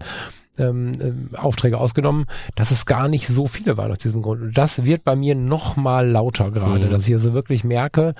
[0.58, 4.42] ähm, äh, Aufträge ausgenommen, dass es gar nicht so viele waren aus diesem Grund.
[4.42, 6.90] Und das wird bei mir noch mal lauter gerade, mhm.
[6.90, 8.14] dass ich also wirklich merke,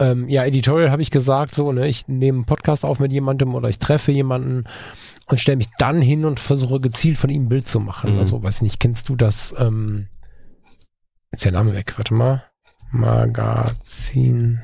[0.00, 3.54] ähm, ja, Editorial habe ich gesagt, so, ne, ich nehme einen Podcast auf mit jemandem
[3.54, 4.64] oder ich treffe jemanden
[5.26, 8.14] und stelle mich dann hin und versuche gezielt von ihm ein Bild zu machen.
[8.14, 8.20] Mhm.
[8.20, 10.08] Also, weiß nicht, kennst du das, ähm,
[11.30, 12.44] ist der Name weg, warte mal.
[12.90, 14.60] Magazin.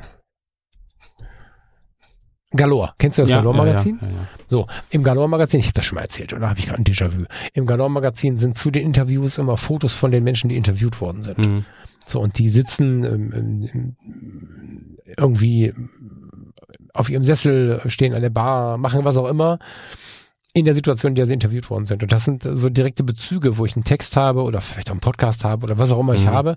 [2.53, 2.93] Galore.
[2.99, 3.99] Kennst du das ja, Galore-Magazin?
[4.01, 4.15] Ja, ja,
[4.49, 7.25] so, im Galore-Magazin, ich habe das schon mal erzählt, oder habe ich gerade ein Déjà-vu?
[7.55, 11.39] Im Galore-Magazin sind zu den Interviews immer Fotos von den Menschen, die interviewt worden sind.
[11.39, 11.65] Mhm.
[12.07, 13.97] So, und die sitzen ähm,
[15.17, 15.75] irgendwie
[16.95, 19.59] auf ihrem Sessel, stehen an der Bar, machen was auch immer
[20.53, 22.03] in der Situation, in der sie interviewt worden sind.
[22.03, 25.01] Und das sind so direkte Bezüge, wo ich einen Text habe oder vielleicht auch einen
[25.01, 26.19] Podcast habe oder was auch immer mhm.
[26.19, 26.57] ich habe,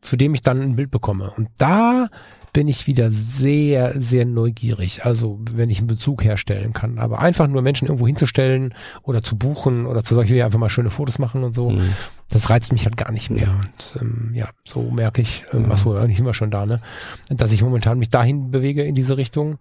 [0.00, 1.30] zu dem ich dann ein Bild bekomme.
[1.36, 2.08] Und da
[2.52, 5.04] bin ich wieder sehr, sehr neugierig.
[5.04, 6.98] Also wenn ich einen Bezug herstellen kann.
[6.98, 10.58] Aber einfach nur Menschen irgendwo hinzustellen oder zu buchen oder zu sagen, ich will einfach
[10.58, 11.92] mal schöne Fotos machen und so, mhm.
[12.28, 13.48] das reizt mich halt gar nicht mehr.
[13.48, 15.72] Und ähm, ja, so merke ich, ähm, mhm.
[15.72, 16.80] achso, eigentlich sind wir schon da, ne?
[17.28, 19.58] Dass ich momentan mich dahin bewege in diese Richtung.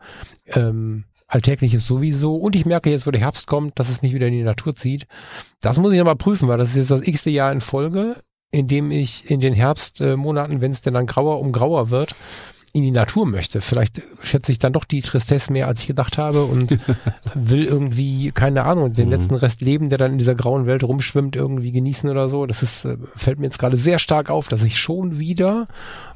[0.47, 2.35] Ähm, Alltägliches sowieso.
[2.37, 4.75] Und ich merke jetzt, wo der Herbst kommt, dass es mich wieder in die Natur
[4.75, 5.05] zieht.
[5.61, 8.15] Das muss ich nochmal prüfen, weil das ist jetzt das x-te Jahr in Folge,
[8.49, 12.15] in dem ich in den Herbstmonaten, äh, wenn es denn dann grauer um grauer wird,
[12.73, 13.61] in die Natur möchte.
[13.61, 16.77] Vielleicht schätze ich dann doch die Tristesse mehr, als ich gedacht habe und
[17.33, 19.11] will irgendwie, keine Ahnung, den mhm.
[19.11, 22.45] letzten Rest Leben, der dann in dieser grauen Welt rumschwimmt, irgendwie genießen oder so.
[22.45, 25.65] Das ist, äh, fällt mir jetzt gerade sehr stark auf, dass ich schon wieder,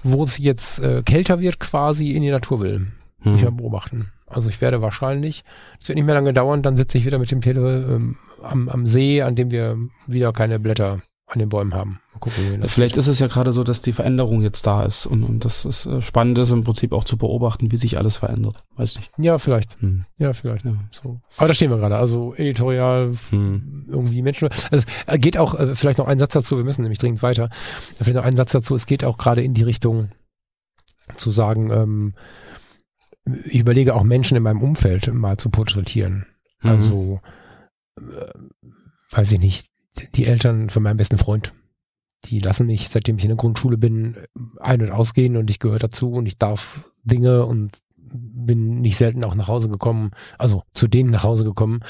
[0.04, 2.88] wo es jetzt äh, kälter wird, quasi in die Natur will.
[3.24, 3.36] Mhm.
[3.36, 4.12] Ich beobachten.
[4.28, 5.44] Also ich werde wahrscheinlich,
[5.80, 8.68] es wird nicht mehr lange dauern, dann sitze ich wieder mit dem Tele ähm, am,
[8.68, 11.00] am See, an dem wir wieder keine Blätter
[11.34, 12.00] an den Bäumen haben.
[12.20, 15.44] Gucken, Vielleicht ist es ja gerade so, dass die Veränderung jetzt da ist und, und
[15.44, 18.64] das ist äh, spannend ist im Prinzip auch zu beobachten, wie sich alles verändert.
[18.76, 19.12] Weiß nicht.
[19.18, 19.82] Ja, vielleicht.
[19.82, 20.06] Hm.
[20.18, 20.66] Ja, vielleicht.
[20.66, 20.76] Ja.
[20.92, 21.20] So.
[21.38, 21.98] Aber da stehen wir gerade.
[21.98, 23.88] Also editorial, hm.
[23.90, 24.50] irgendwie Menschen.
[24.72, 27.50] Also es geht auch, äh, vielleicht noch ein Satz dazu, wir müssen nämlich dringend weiter.
[27.52, 30.10] Vielleicht noch ein Satz dazu, es geht auch gerade in die Richtung
[31.16, 32.14] zu sagen, ähm,
[33.46, 36.26] ich überlege auch Menschen in meinem Umfeld mal zu porträtieren.
[36.62, 36.70] Mhm.
[36.70, 37.22] Also,
[37.98, 38.02] äh,
[39.12, 39.73] weiß ich nicht,
[40.16, 41.54] die Eltern von meinem besten Freund,
[42.26, 44.16] die lassen mich, seitdem ich in der Grundschule bin,
[44.60, 49.24] ein- und ausgehen und ich gehöre dazu und ich darf Dinge und bin nicht selten
[49.24, 51.82] auch nach Hause gekommen, also zu denen nach Hause gekommen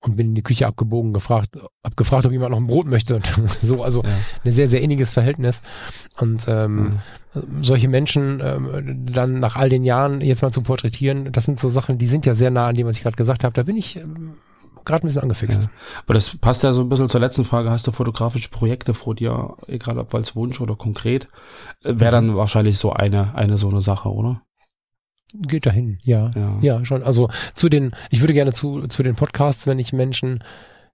[0.00, 3.16] und bin in die Küche abgebogen, gefragt, hab gefragt, ob jemand noch ein Brot möchte
[3.16, 3.26] und
[3.62, 4.10] so, also Ja.
[4.44, 5.62] ein sehr, sehr inniges Verhältnis.
[6.20, 6.98] Und ähm,
[7.62, 11.68] solche Menschen ähm, dann nach all den Jahren jetzt mal zu porträtieren, das sind so
[11.68, 13.54] Sachen, die sind ja sehr nah an dem, was ich gerade gesagt habe.
[13.54, 14.34] Da bin ich ähm,
[14.84, 15.64] gerade ein bisschen angefixt.
[15.64, 15.70] Ja.
[16.04, 17.70] Aber das passt ja so ein bisschen zur letzten Frage.
[17.70, 21.28] Hast du fotografische Projekte vor dir, egal ob als Wunsch oder konkret?
[21.82, 22.28] Wäre Mhm.
[22.28, 24.42] dann wahrscheinlich so eine, eine so eine Sache, oder?
[25.34, 26.30] Geht dahin, ja.
[26.34, 26.58] Ja.
[26.60, 27.02] Ja, schon.
[27.02, 30.44] Also zu den, ich würde gerne zu, zu den Podcasts, wenn ich Menschen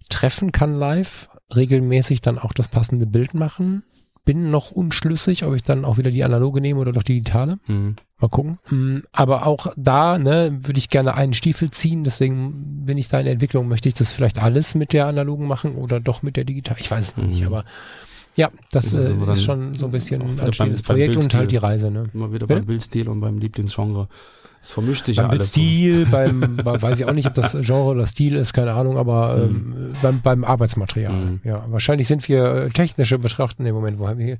[0.09, 3.83] treffen kann live, regelmäßig dann auch das passende Bild machen.
[4.29, 7.59] Bin noch unschlüssig, ob ich dann auch wieder die analoge nehme oder doch digitale.
[7.67, 7.97] Mhm.
[8.21, 8.59] Mal gucken.
[8.69, 12.05] Mm, Aber auch da, ne, würde ich gerne einen Stiefel ziehen.
[12.05, 13.69] Deswegen bin ich da in der Entwicklung.
[13.69, 16.77] Möchte ich das vielleicht alles mit der analogen machen oder doch mit der digital?
[16.79, 17.47] Ich weiß es noch nicht, Mhm.
[17.47, 17.65] aber
[18.37, 21.51] ja, das ist äh, aber dann ist schon so ein bisschen ein Projekt und halt
[21.51, 22.05] die Reise, ne?
[22.13, 22.61] Immer wieder Bitte?
[22.61, 24.09] beim Bildstil und beim Lieblingsgenre.
[24.61, 25.53] Es vermischt sich ja beim alles.
[25.53, 25.61] so.
[25.61, 28.99] Stil, beim, bei- weiß ich auch nicht, ob das Genre oder Stil ist, keine Ahnung,
[28.99, 31.13] aber ähm, beim, beim Arbeitsmaterial.
[31.13, 31.41] Mhm.
[31.45, 33.63] Ja, wahrscheinlich sind wir äh, technische Betrachten.
[33.63, 34.39] Nee, Moment, wo haben wir hier?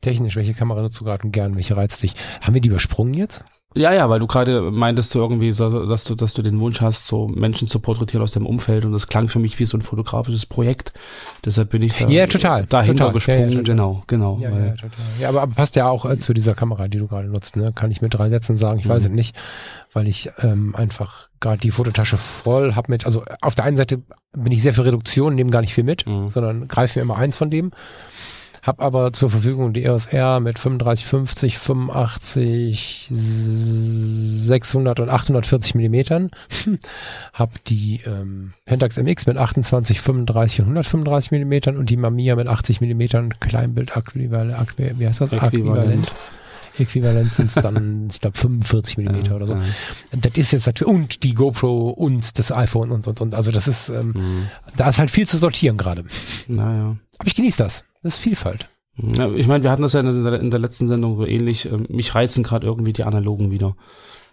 [0.00, 2.14] Technisch, welche Kamera nutzt du gerade und gern, welche reizt dich?
[2.40, 3.44] Haben wir die übersprungen jetzt?
[3.76, 7.06] Ja, ja, weil du gerade meintest du irgendwie, dass du, dass du den Wunsch hast,
[7.06, 9.82] so Menschen zu porträtieren aus deinem Umfeld und das klang für mich wie so ein
[9.82, 10.92] fotografisches Projekt.
[11.44, 13.12] Deshalb bin ich da Ja, total, dahinter total.
[13.14, 13.50] gesprungen.
[13.52, 13.62] Ja, ja.
[13.62, 14.38] Genau, genau.
[14.40, 14.90] Ja, ja, total.
[15.20, 17.54] Ja, aber, passt ja auch äh, zu dieser Kamera, die du gerade nutzt.
[17.54, 17.70] Ne?
[17.72, 19.14] Kann ich mit drei Sätzen sagen, ich weiß es Mhm.
[19.14, 19.36] nicht,
[19.92, 24.02] weil ich ähm, einfach gerade die Fototasche voll habe mit, also auf der einen Seite
[24.32, 26.28] bin ich sehr für Reduktion, nehme gar nicht viel mit, Mhm.
[26.30, 27.70] sondern greife mir immer eins von dem.
[28.62, 36.30] Hab aber zur Verfügung die EOS R mit 35, 50, 85, 600 und 840 Millimetern.
[37.32, 42.46] Hab die ähm, Pentax MX mit 28, 35 und 135 Millimetern und die Mamiya mit
[42.48, 44.56] 80 Millimetern Kleinbild-Äquivalent.
[44.98, 45.32] Wie heißt das?
[45.32, 46.10] Äquivalent.
[46.78, 49.54] Äquivalent sind es dann, ich glaube, 45 Millimeter Ja, oder so.
[49.54, 49.60] ja.
[50.12, 53.34] Das ist jetzt natürlich, und die GoPro und das iPhone und, und, und.
[53.34, 54.46] Also das ist, ähm, Mhm.
[54.76, 56.04] da ist halt viel zu sortieren gerade.
[56.48, 56.96] Naja.
[57.18, 57.84] Aber ich genieße das.
[58.02, 58.68] Das ist Vielfalt.
[58.96, 61.66] Ja, ich meine, wir hatten das ja in der, in der letzten Sendung so ähnlich.
[61.70, 63.76] Ähm, Mich reizen gerade irgendwie die Analogen wieder.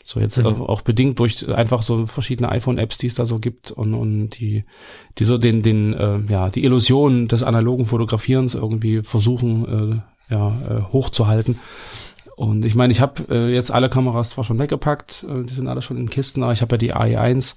[0.04, 0.46] So jetzt Mhm.
[0.46, 4.30] äh, auch bedingt durch einfach so verschiedene iPhone-Apps, die es da so gibt und, und
[4.32, 4.64] die,
[5.18, 10.48] die so den, den, äh, ja, die Illusion des analogen Fotografierens irgendwie versuchen, äh, ja,
[10.70, 11.60] äh, hochzuhalten.
[12.38, 15.68] Und ich meine, ich habe äh, jetzt alle Kameras zwar schon weggepackt, äh, die sind
[15.68, 17.56] alle schon in Kisten, aber ich habe ja die AE1,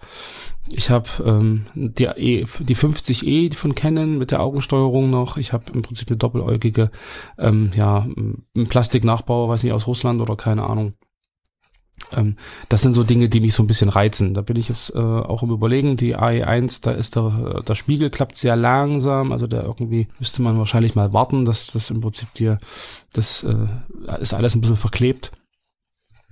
[0.72, 5.64] ich habe ähm, die, e, die 50E von Canon mit der Augensteuerung noch, ich habe
[5.74, 6.90] im Prinzip eine doppeläugige,
[7.38, 8.06] ähm, ja,
[8.70, 10.94] Plastiknachbau, weiß nicht, aus Russland oder keine Ahnung.
[12.12, 12.36] Ähm,
[12.68, 14.34] das sind so Dinge, die mich so ein bisschen reizen.
[14.34, 15.96] Da bin ich jetzt äh, auch im Überlegen.
[15.96, 20.58] Die AE1, da ist der, der Spiegel klappt sehr langsam, also da irgendwie müsste man
[20.58, 22.58] wahrscheinlich mal warten, dass das im Prinzip dir,
[23.12, 23.66] das äh,
[24.20, 25.30] ist alles ein bisschen verklebt.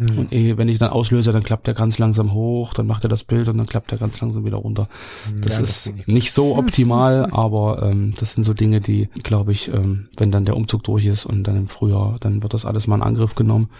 [0.00, 3.08] Und eh, wenn ich dann auslöse, dann klappt er ganz langsam hoch, dann macht er
[3.08, 4.88] das Bild und dann klappt er ganz langsam wieder runter.
[5.42, 9.50] Das Ja, ist ich- nicht so optimal, aber ähm, das sind so Dinge, die, glaube
[9.50, 12.64] ich, ähm, wenn dann der Umzug durch ist und dann im Frühjahr, dann wird das
[12.64, 13.70] alles mal in Angriff genommen.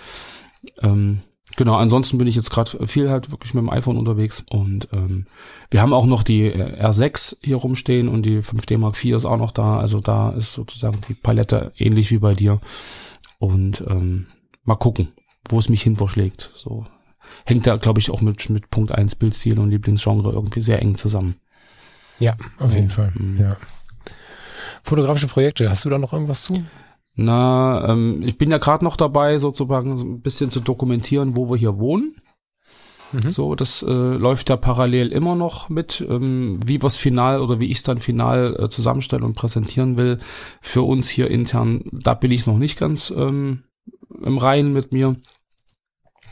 [0.83, 1.21] Ähm,
[1.59, 5.27] genau, ansonsten bin ich jetzt gerade viel halt wirklich mit dem iPhone unterwegs und ähm,
[5.71, 9.25] wir haben auch noch die äh, R6 hier rumstehen und die 5D Mark IV ist
[9.27, 9.79] auch noch da.
[9.79, 12.61] Also da ist sozusagen die Palette ähnlich wie bei dir
[13.39, 14.29] und ähm,
[14.65, 15.09] mal gucken,
[15.49, 16.51] wo es mich hin verschlägt.
[16.55, 16.87] So
[17.45, 20.95] hängt da, glaube ich, auch mit, mit Punkt 1 Bildstil und Lieblingsgenre irgendwie sehr eng
[20.95, 21.35] zusammen.
[22.21, 23.13] Ja, auf jeden Fall.
[23.15, 23.37] Mhm.
[23.37, 23.57] Ja.
[24.85, 26.65] Fotografische Projekte, hast du da noch irgendwas zu?
[27.21, 31.51] Na, ähm, ich bin ja gerade noch dabei, sozusagen so ein bisschen zu dokumentieren, wo
[31.51, 32.15] wir hier wohnen.
[33.11, 33.31] Mhm.
[33.31, 37.73] So, das äh, läuft ja parallel immer noch mit, ähm, wie wir's final oder wie
[37.73, 40.19] ich es dann final äh, zusammenstellen und präsentieren will.
[40.61, 43.65] Für uns hier intern, da bin ich noch nicht ganz ähm,
[44.23, 45.17] im Reinen mit mir.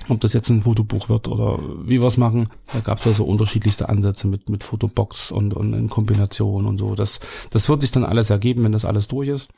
[0.09, 2.49] Ob das jetzt ein Fotobuch wird oder wie wir es machen.
[2.72, 6.79] Da gab es ja so unterschiedlichste Ansätze mit, mit Fotobox und, und in Kombination und
[6.79, 6.94] so.
[6.94, 7.18] Das,
[7.51, 9.49] das wird sich dann alles ergeben, wenn das alles durch ist.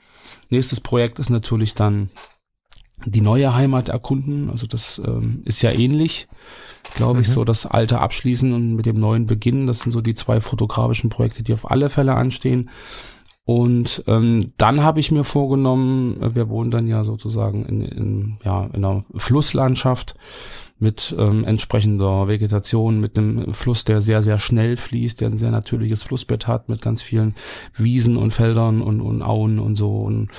[0.51, 2.11] Nächstes Projekt ist natürlich dann
[3.07, 4.51] die neue Heimat erkunden.
[4.51, 6.27] Also das ähm, ist ja ähnlich,
[6.97, 7.33] glaube ich, Mhm.
[7.33, 9.67] so das alte abschließen und mit dem neuen beginnen.
[9.67, 12.71] Das sind so die zwei fotografischen Projekte, die auf alle Fälle anstehen.
[13.45, 18.39] Und ähm, dann habe ich mir vorgenommen, äh, wir wohnen dann ja sozusagen in, in,
[18.45, 20.17] ja, in einer Flusslandschaft
[20.79, 25.51] mit ähm, entsprechender Vegetation, mit einem Fluss, der sehr, sehr schnell fließt, der ein sehr
[25.51, 27.35] natürliches Flussbett hat, mit ganz vielen
[27.77, 29.99] Wiesen und Feldern und, und Auen und so.
[29.99, 30.31] Und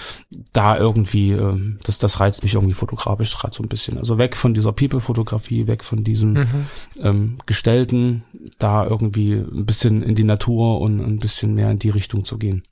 [0.54, 3.98] da irgendwie, ähm, das, das reizt mich irgendwie fotografisch gerade so ein bisschen.
[3.98, 6.66] Also weg von dieser People-Fotografie, weg von diesem Mhm.
[7.02, 8.24] ähm, Gestellten,
[8.60, 12.38] da irgendwie ein bisschen in die Natur und ein bisschen mehr in die Richtung zu
[12.38, 12.64] gehen.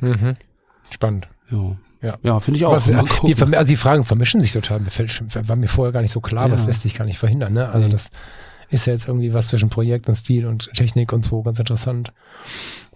[0.00, 0.34] Mhm.
[0.90, 1.28] Spannend.
[1.50, 2.16] Ja, Ja.
[2.22, 2.72] ja finde ich auch.
[2.72, 4.80] Was, äh, die, also die Fragen vermischen sich total.
[4.80, 6.48] Mir fällt, schon- war mir vorher gar nicht so klar, Ja.
[6.48, 7.52] das lässt sich gar nicht verhindern.
[7.52, 7.68] Ne?
[7.68, 7.92] Also Nee.
[7.92, 8.10] das
[8.70, 12.12] ist ja jetzt irgendwie was zwischen Projekt und Stil und Technik und so, ganz interessant.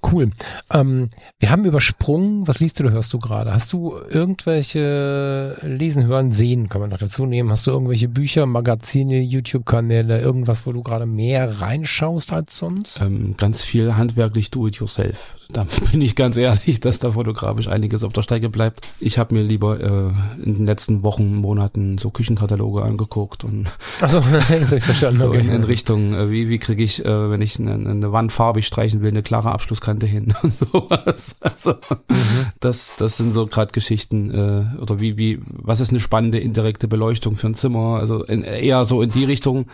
[0.03, 0.31] Cool.
[0.73, 3.53] Ähm, wir haben übersprungen, was liest du oder hörst du gerade?
[3.53, 7.51] Hast du irgendwelche Lesen, Hören, Sehen, kann man noch dazu nehmen?
[7.51, 13.01] Hast du irgendwelche Bücher, Magazine, YouTube-Kanäle, irgendwas, wo du gerade mehr reinschaust als sonst?
[13.01, 15.37] Ähm, ganz viel handwerklich do-it-yourself.
[15.51, 18.87] Da bin ich ganz ehrlich, dass da fotografisch einiges auf der Strecke bleibt.
[19.01, 23.69] Ich habe mir lieber äh, in den letzten Wochen, Monaten so Küchenkataloge angeguckt und
[24.01, 24.23] also,
[25.11, 28.33] so in, in Richtung, äh, wie, wie kriege ich, äh, wenn ich eine, eine Wand
[28.33, 29.53] farbig streichen will, eine klare
[29.89, 31.37] Abschlusskante hin und sowas.
[31.41, 31.73] Also
[32.09, 32.47] mhm.
[32.61, 36.89] das, das sind so gerade Geschichten äh, oder wie, wie, was ist eine spannende indirekte
[36.89, 37.99] Beleuchtung für ein Zimmer?
[37.99, 39.67] Also in, eher so in die Richtung,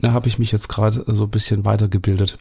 [0.00, 2.38] da habe ich mich jetzt gerade so ein bisschen weitergebildet.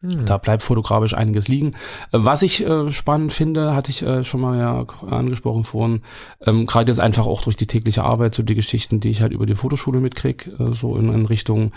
[0.00, 0.24] Hm.
[0.24, 1.72] Da bleibt fotografisch einiges liegen.
[2.10, 6.02] Was ich äh, spannend finde, hatte ich äh, schon mal ja angesprochen vorhin,
[6.44, 9.32] ähm, gerade jetzt einfach auch durch die tägliche Arbeit, so die Geschichten, die ich halt
[9.32, 11.70] über die Fotoschule mitkrieg, äh, so in, in Richtung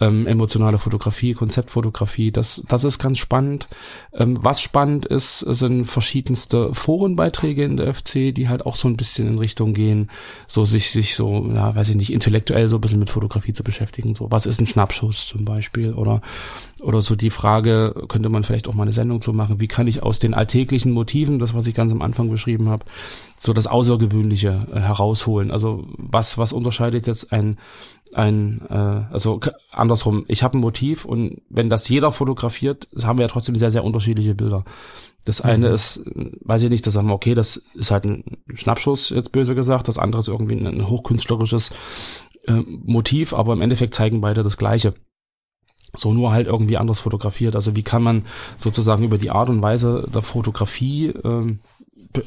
[0.00, 3.68] ähm, emotionale Fotografie, Konzeptfotografie, das, das ist ganz spannend.
[4.12, 8.96] Ähm, was spannend ist, sind verschiedenste Forenbeiträge in der FC, die halt auch so ein
[8.96, 10.10] bisschen in Richtung gehen,
[10.46, 13.62] so sich, sich so, ja, weiß ich nicht, intellektuell so ein bisschen mit Fotografie zu
[13.62, 14.14] beschäftigen.
[14.14, 15.92] So, was ist ein Schnappschuss zum Beispiel?
[15.92, 16.22] Oder,
[16.82, 19.86] oder so die Frage, könnte man vielleicht auch mal eine Sendung zu machen, wie kann
[19.86, 22.84] ich aus den alltäglichen Motiven, das, was ich ganz am Anfang beschrieben habe,
[23.42, 25.50] so das Außergewöhnliche äh, herausholen.
[25.50, 27.58] Also was, was unterscheidet jetzt ein,
[28.12, 28.74] ein äh,
[29.10, 29.40] also
[29.72, 33.70] andersrum, ich habe ein Motiv und wenn das jeder fotografiert, haben wir ja trotzdem sehr,
[33.70, 34.64] sehr unterschiedliche Bilder.
[35.24, 35.74] Das eine mhm.
[35.74, 36.02] ist,
[36.44, 39.88] weiß ich nicht, da sagen wir, okay, das ist halt ein Schnappschuss, jetzt böse gesagt,
[39.88, 41.70] das andere ist irgendwie ein, ein hochkünstlerisches
[42.46, 44.92] äh, Motiv, aber im Endeffekt zeigen beide das Gleiche
[45.96, 47.56] so nur halt irgendwie anders fotografiert.
[47.56, 48.26] Also wie kann man
[48.56, 51.60] sozusagen über die Art und Weise der Fotografie ähm,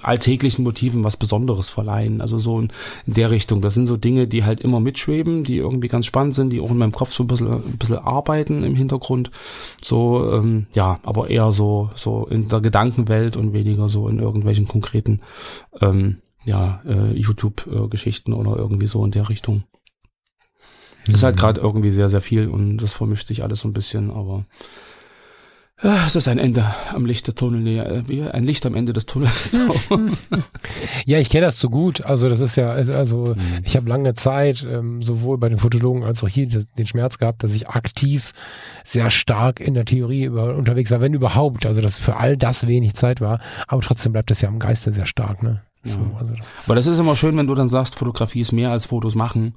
[0.01, 2.21] alltäglichen Motiven was Besonderes verleihen.
[2.21, 2.69] Also so in,
[3.05, 3.61] in, der Richtung.
[3.61, 6.71] Das sind so Dinge, die halt immer mitschweben, die irgendwie ganz spannend sind, die auch
[6.71, 9.31] in meinem Kopf so ein bisschen, ein bisschen arbeiten im Hintergrund.
[9.83, 14.67] So, ähm, ja, aber eher so, so in der Gedankenwelt und weniger so in irgendwelchen
[14.67, 15.21] konkreten,
[15.81, 19.63] ähm, ja, äh, YouTube-Geschichten oder irgendwie so in der Richtung.
[21.07, 21.13] Mhm.
[21.13, 21.39] Ist halt mhm.
[21.39, 24.45] gerade irgendwie sehr, sehr viel und das vermischt sich alles so ein bisschen, aber
[25.83, 29.59] es ist ein Ende am Licht der Tunnel, äh, ein Licht am Ende des Tunnels.
[31.05, 32.01] ja, ich kenne das zu gut.
[32.05, 33.59] Also das ist ja, also mhm.
[33.65, 37.43] ich habe lange Zeit ähm, sowohl bei den Fotologen als auch hier den Schmerz gehabt,
[37.43, 38.33] dass ich aktiv
[38.85, 41.65] sehr stark in der Theorie über, unterwegs war, wenn überhaupt.
[41.65, 43.39] Also dass für all das wenig Zeit war.
[43.67, 45.43] Aber trotzdem bleibt das ja am Geiste sehr stark.
[45.43, 45.63] Ne?
[45.83, 48.71] So, also das Aber das ist immer schön, wenn du dann sagst, Fotografie ist mehr
[48.71, 49.55] als Fotos machen.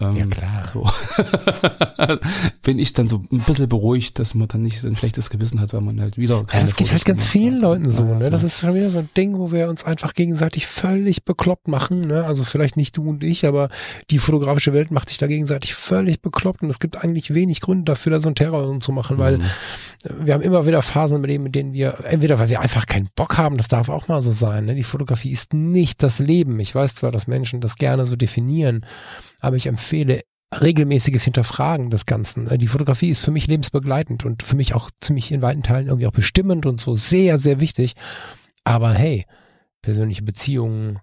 [0.00, 0.62] Ähm, ja, klar.
[0.72, 0.86] So.
[2.62, 5.60] Bin ich dann so ein bisschen beruhigt, dass man dann nicht so ein schlechtes Gewissen
[5.60, 8.30] hat, weil man halt wieder keine ja, Das geht halt ganz vielen Leuten so, ne?
[8.30, 12.06] Das ist schon wieder so ein Ding, wo wir uns einfach gegenseitig völlig bekloppt machen,
[12.06, 12.24] ne?
[12.24, 13.68] Also vielleicht nicht du und ich, aber
[14.10, 17.84] die fotografische Welt macht sich da gegenseitig völlig bekloppt und es gibt eigentlich wenig Gründe
[17.84, 19.44] dafür, da so ein Terror zu machen, weil mhm.
[20.20, 23.08] wir haben immer wieder Phasen, mit denen, mit denen wir, entweder weil wir einfach keinen
[23.14, 24.74] Bock haben, das darf auch mal so sein, ne?
[24.74, 26.58] Die Fotografie ist nicht das Leben.
[26.60, 28.84] Ich weiß zwar, dass Menschen das gerne so definieren,
[29.46, 30.22] aber ich empfehle
[30.60, 32.48] regelmäßiges Hinterfragen des Ganzen.
[32.58, 36.06] Die Fotografie ist für mich lebensbegleitend und für mich auch ziemlich in weiten Teilen irgendwie
[36.06, 37.94] auch bestimmend und so sehr, sehr wichtig.
[38.64, 39.24] Aber hey,
[39.82, 40.98] persönliche Beziehungen,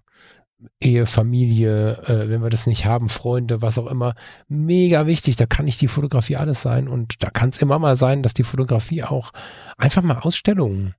[0.80, 4.14] Ehe, Familie, äh, wenn wir das nicht haben, Freunde, was auch immer,
[4.48, 5.36] mega wichtig.
[5.36, 8.34] Da kann nicht die Fotografie alles sein und da kann es immer mal sein, dass
[8.34, 9.32] die Fotografie auch
[9.76, 10.94] einfach mal Ausstellungen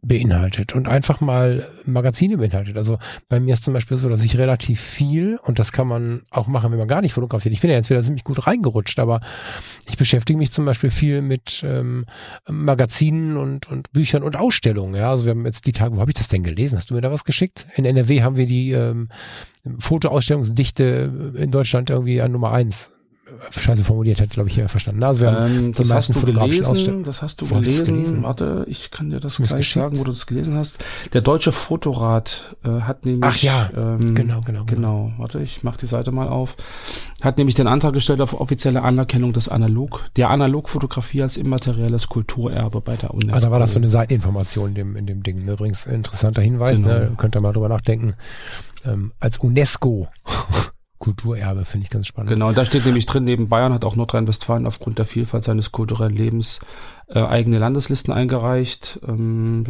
[0.00, 2.76] beinhaltet und einfach mal Magazine beinhaltet.
[2.76, 6.22] Also bei mir ist zum Beispiel so, dass ich relativ viel, und das kann man
[6.30, 7.52] auch machen, wenn man gar nicht fotografiert.
[7.52, 9.20] Ich bin ja jetzt wieder ziemlich gut reingerutscht, aber
[9.88, 12.06] ich beschäftige mich zum Beispiel viel mit ähm,
[12.48, 14.94] Magazinen und, und Büchern und Ausstellungen.
[14.94, 16.78] Ja, also wir haben jetzt die Tage, wo habe ich das denn gelesen?
[16.78, 17.66] Hast du mir da was geschickt?
[17.74, 19.08] In NRW haben wir die ähm,
[19.80, 22.92] Fotoausstellungsdichte in Deutschland irgendwie an Nummer eins
[23.50, 25.02] scheiße formuliert hat, glaube ich, hier verstanden.
[25.02, 27.96] Also wir haben ähm, das hast du gelesen, das hast du gelesen.
[27.96, 28.22] gelesen.
[28.22, 29.74] Warte, ich kann dir das gleich geschickt.
[29.74, 30.84] sagen, wo du das gelesen hast.
[31.12, 34.64] Der Deutsche Fotorat äh, hat nämlich Ach ja, ähm, genau, genau, genau.
[34.64, 36.56] Genau, warte, ich mach die Seite mal auf.
[37.22, 42.80] Hat nämlich den Antrag gestellt auf offizielle Anerkennung des Analog, der Analogfotografie als immaterielles Kulturerbe
[42.80, 43.34] bei der UNESCO.
[43.34, 45.44] Also da war das so eine Seiteninformation in dem, in dem Ding.
[45.44, 45.52] Ne?
[45.52, 46.88] Übrigens interessanter Hinweis, genau.
[46.88, 47.12] ne?
[47.16, 48.14] könnt ihr mal drüber nachdenken.
[48.84, 50.08] Ähm, als UNESCO
[50.98, 52.30] Kulturerbe, finde ich ganz spannend.
[52.30, 55.70] Genau, und da steht nämlich drin, neben Bayern hat auch Nordrhein-Westfalen aufgrund der Vielfalt seines
[55.70, 56.60] kulturellen Lebens
[57.06, 59.00] äh, eigene Landeslisten eingereicht.
[59.06, 59.64] Ähm,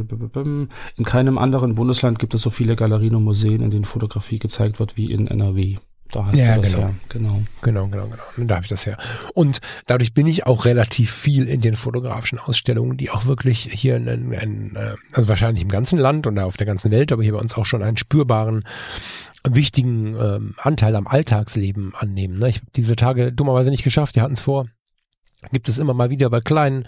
[0.97, 4.81] in keinem anderen Bundesland gibt es so viele Galerien und Museen, in denen Fotografie gezeigt
[4.81, 5.77] wird wie in NRW.
[6.11, 6.87] Da hast ja, du das genau.
[6.87, 6.95] her.
[7.11, 7.43] Genau.
[7.61, 8.49] Genau, genau, genau.
[8.49, 8.97] Da habe ich das her.
[9.35, 13.97] Und dadurch bin ich auch relativ viel in den fotografischen Ausstellungen, die auch wirklich hier
[13.97, 17.35] einen, einen äh, also wahrscheinlich im ganzen Land und auf der ganzen Welt, aber hier
[17.35, 18.65] bei uns auch schon einen spürbaren
[19.49, 22.39] wichtigen ähm, Anteil am Alltagsleben annehmen.
[22.39, 22.49] Ne?
[22.49, 24.17] Ich habe diese Tage dummerweise nicht geschafft.
[24.17, 24.67] Wir hatten es vor,
[25.53, 26.87] gibt es immer mal wieder bei kleinen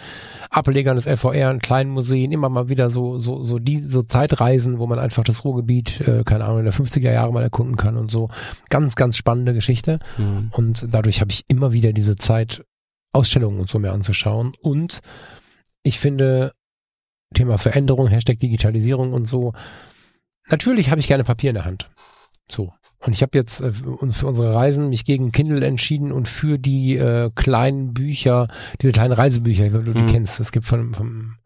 [0.51, 4.79] Ablegern des LVR, in kleinen Museen, immer mal wieder so, so, so die, so Zeitreisen,
[4.79, 7.97] wo man einfach das Ruhrgebiet, äh, keine Ahnung, in der 50er Jahre mal erkunden kann
[7.97, 8.29] und so.
[8.69, 10.01] Ganz, ganz spannende Geschichte.
[10.19, 10.51] Mhm.
[10.53, 12.65] Und dadurch habe ich immer wieder diese Zeit,
[13.13, 14.53] Ausstellungen und so mehr anzuschauen.
[14.61, 15.01] Und
[15.83, 16.53] ich finde,
[17.35, 19.53] Thema Veränderung, Hashtag Digitalisierung und so,
[20.49, 21.91] natürlich habe ich gerne Papier in der Hand.
[22.51, 22.73] So.
[22.99, 26.97] Und ich habe jetzt äh, für unsere Reisen mich gegen Kindle entschieden und für die
[26.97, 28.49] äh, kleinen Bücher,
[28.81, 30.07] diese kleinen Reisebücher, wenn du die mhm.
[30.07, 31.37] kennst, es gibt von, von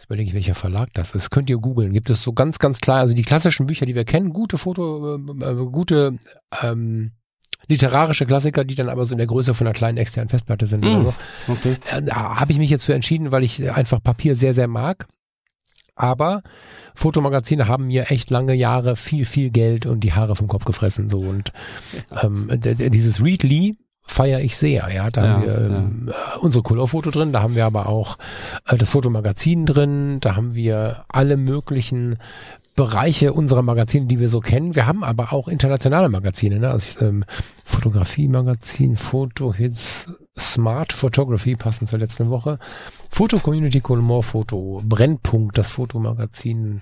[0.00, 1.28] Jetzt überlege ich, welcher Verlag das ist.
[1.28, 1.92] Könnt ihr googeln.
[1.92, 5.16] Gibt es so ganz, ganz klar, also die klassischen Bücher, die wir kennen, gute Foto,
[5.16, 6.14] äh, äh, gute
[6.62, 7.10] ähm,
[7.68, 10.84] literarische Klassiker, die dann aber so in der Größe von einer kleinen externen Festplatte sind
[10.84, 11.14] mm, oder so.
[11.48, 11.76] Okay.
[11.94, 15.06] Äh, da habe ich mich jetzt für entschieden, weil ich einfach Papier sehr, sehr mag.
[16.00, 16.42] Aber
[16.94, 21.08] Fotomagazine haben mir echt lange Jahre viel, viel Geld und die Haare vom Kopf gefressen.
[21.08, 21.52] So und
[22.22, 24.88] ähm, dieses Read Lee feiere ich sehr.
[24.92, 26.36] Ja, da ja, haben wir ähm, ja.
[26.40, 28.18] unsere Color-Foto drin, da haben wir aber auch
[28.66, 32.16] äh, das Fotomagazin drin, da haben wir alle möglichen
[32.74, 34.74] Bereiche unserer Magazine, die wir so kennen.
[34.74, 36.70] Wir haben aber auch internationale Magazine, ne?
[36.70, 37.24] also, ähm,
[37.64, 42.58] Fotografie-Magazin, Foto-Hits, Smart Photography, passend zur letzten Woche.
[43.10, 46.80] Foto Community Colmore Foto, Brennpunkt, das Fotomagazin.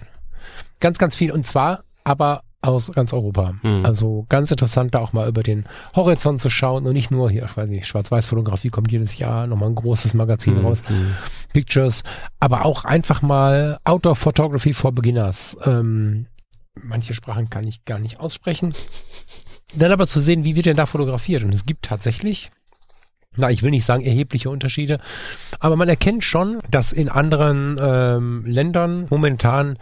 [0.80, 1.32] Ganz, ganz viel.
[1.32, 3.54] Und zwar aber aus ganz Europa.
[3.62, 3.84] Mhm.
[3.84, 5.64] Also ganz interessant, da auch mal über den
[5.94, 9.70] Horizont zu schauen und nicht nur hier, ich weiß nicht, Schwarz-Weiß-Fotografie kommt jedes Jahr nochmal
[9.70, 10.66] ein großes Magazin mhm.
[10.66, 11.14] raus, mhm.
[11.52, 12.02] Pictures,
[12.40, 15.56] aber auch einfach mal Outdoor Photography for Beginners.
[15.64, 16.26] Ähm,
[16.74, 18.74] manche Sprachen kann ich gar nicht aussprechen.
[19.74, 21.44] Dann aber zu sehen, wie wird denn da fotografiert?
[21.44, 22.50] Und es gibt tatsächlich
[23.36, 24.98] na, ich will nicht sagen erhebliche Unterschiede,
[25.60, 29.78] aber man erkennt schon, dass in anderen ähm, Ländern momentan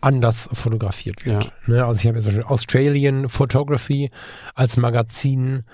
[0.00, 1.44] anders fotografiert wird.
[1.44, 1.50] Ja.
[1.66, 4.10] Ne, also ich habe jetzt Australian Photography
[4.54, 5.64] als Magazin.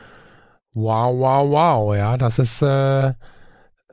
[0.72, 3.12] Wow, wow, wow, ja, das ist äh,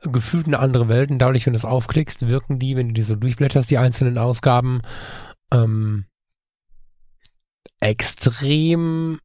[0.02, 3.02] gefühlt eine andere Welt und dadurch, wenn du es aufklickst, wirken die, wenn du die
[3.02, 4.82] so durchblätterst, die einzelnen Ausgaben,
[5.52, 6.06] ähm,
[7.80, 9.18] extrem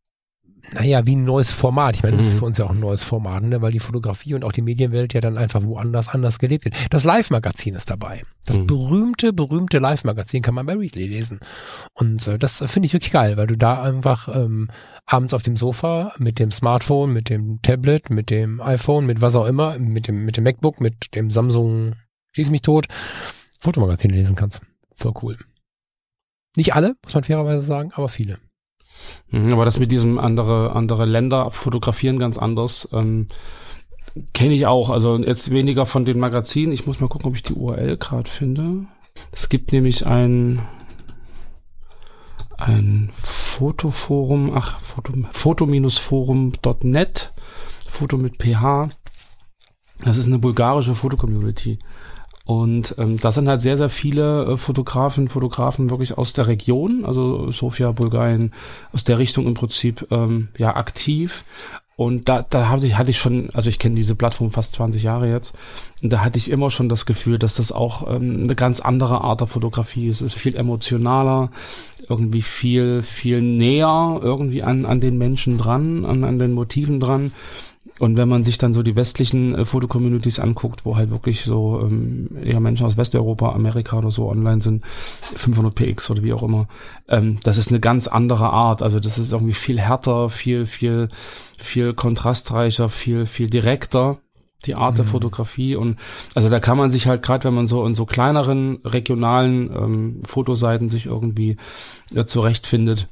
[0.74, 1.96] naja, wie ein neues Format.
[1.96, 2.40] Ich meine, das ist mhm.
[2.40, 3.62] für uns ja auch ein neues Format, ne?
[3.62, 6.76] weil die Fotografie und auch die Medienwelt ja dann einfach woanders anders gelebt wird.
[6.90, 8.24] Das Live-Magazin ist dabei.
[8.46, 8.68] Das mhm.
[8.68, 11.40] berühmte, berühmte Live-Magazin kann man bei Readly lesen.
[11.94, 14.70] Und äh, das finde ich wirklich geil, weil du da einfach ähm,
[15.06, 19.36] abends auf dem Sofa mit dem Smartphone, mit dem Tablet, mit dem iPhone, mit was
[19.36, 21.96] auch immer, mit dem, mit dem MacBook, mit dem Samsung
[22.38, 22.88] Schieß mich tot,
[23.60, 24.62] Fotomagazine lesen kannst.
[24.94, 25.38] Voll cool.
[26.56, 28.38] Nicht alle, muss man fairerweise sagen, aber viele.
[29.30, 33.28] Mhm, aber das mit diesem andere, andere Länder fotografieren ganz anders, ähm,
[34.34, 34.90] kenne ich auch.
[34.90, 36.74] Also jetzt weniger von den Magazinen.
[36.74, 38.88] Ich muss mal gucken, ob ich die URL gerade finde.
[39.32, 40.62] Es gibt nämlich ein,
[42.58, 47.34] ein Fotoforum, ach, Foto, foto-forum.net,
[47.88, 48.90] Foto mit PH.
[50.04, 51.80] Das ist eine bulgarische Fotocommunity.
[52.48, 57.04] Und ähm, da sind halt sehr, sehr viele äh, Fotografen, Fotografen wirklich aus der Region,
[57.04, 58.54] also Sofia, Bulgarien,
[58.94, 61.44] aus der Richtung im Prinzip ähm, ja aktiv.
[61.98, 65.04] Und da, da hatte ich, hatte ich schon, also ich kenne diese Plattform fast 20
[65.04, 65.58] Jahre jetzt,
[66.02, 69.22] und da hatte ich immer schon das Gefühl, dass das auch ähm, eine ganz andere
[69.22, 70.22] Art der Fotografie ist.
[70.22, 71.52] Es ist viel emotionaler,
[72.08, 77.34] irgendwie viel, viel näher irgendwie an, an den Menschen dran, an, an den Motiven dran.
[78.00, 81.82] Und wenn man sich dann so die westlichen äh, Fotocommunities anguckt, wo halt wirklich so
[81.82, 86.44] ähm, eher Menschen aus Westeuropa, Amerika oder so online sind, 500 px oder wie auch
[86.44, 86.68] immer,
[87.08, 88.82] ähm, das ist eine ganz andere Art.
[88.82, 91.10] Also das ist irgendwie viel härter, viel, viel,
[91.58, 94.18] viel kontrastreicher, viel, viel direkter
[94.66, 94.98] die Art mhm.
[94.98, 96.00] der Fotografie und
[96.34, 100.20] also da kann man sich halt gerade, wenn man so in so kleineren regionalen ähm,
[100.26, 101.58] Fotoseiten sich irgendwie
[102.16, 103.08] äh, zurechtfindet,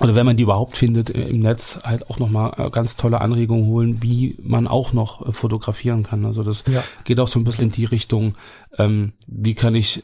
[0.00, 3.20] oder wenn man die überhaupt findet äh, im Netz, halt auch nochmal äh, ganz tolle
[3.20, 6.24] Anregungen holen, wie man auch noch äh, fotografieren kann.
[6.24, 6.82] Also das ja.
[7.04, 8.34] geht auch so ein bisschen in die Richtung,
[8.76, 10.02] ähm, wie kann ich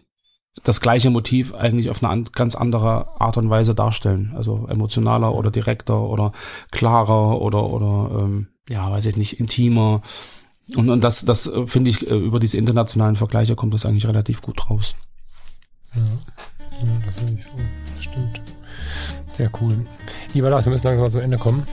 [0.63, 4.33] das gleiche Motiv eigentlich auf eine an, ganz andere Art und Weise darstellen.
[4.37, 6.33] Also emotionaler oder direkter oder
[6.71, 10.03] klarer oder oder ähm, ja, weiß ich nicht, intimer.
[10.77, 14.71] Und, und das, das finde ich, über diese internationalen Vergleiche kommt das eigentlich relativ gut
[14.71, 14.95] raus.
[15.95, 17.51] Ja, ja das ist so.
[17.97, 18.40] Das stimmt.
[19.31, 19.87] Sehr cool.
[20.35, 21.67] Lieber Lars, wir müssen langsam mal zum Ende kommen.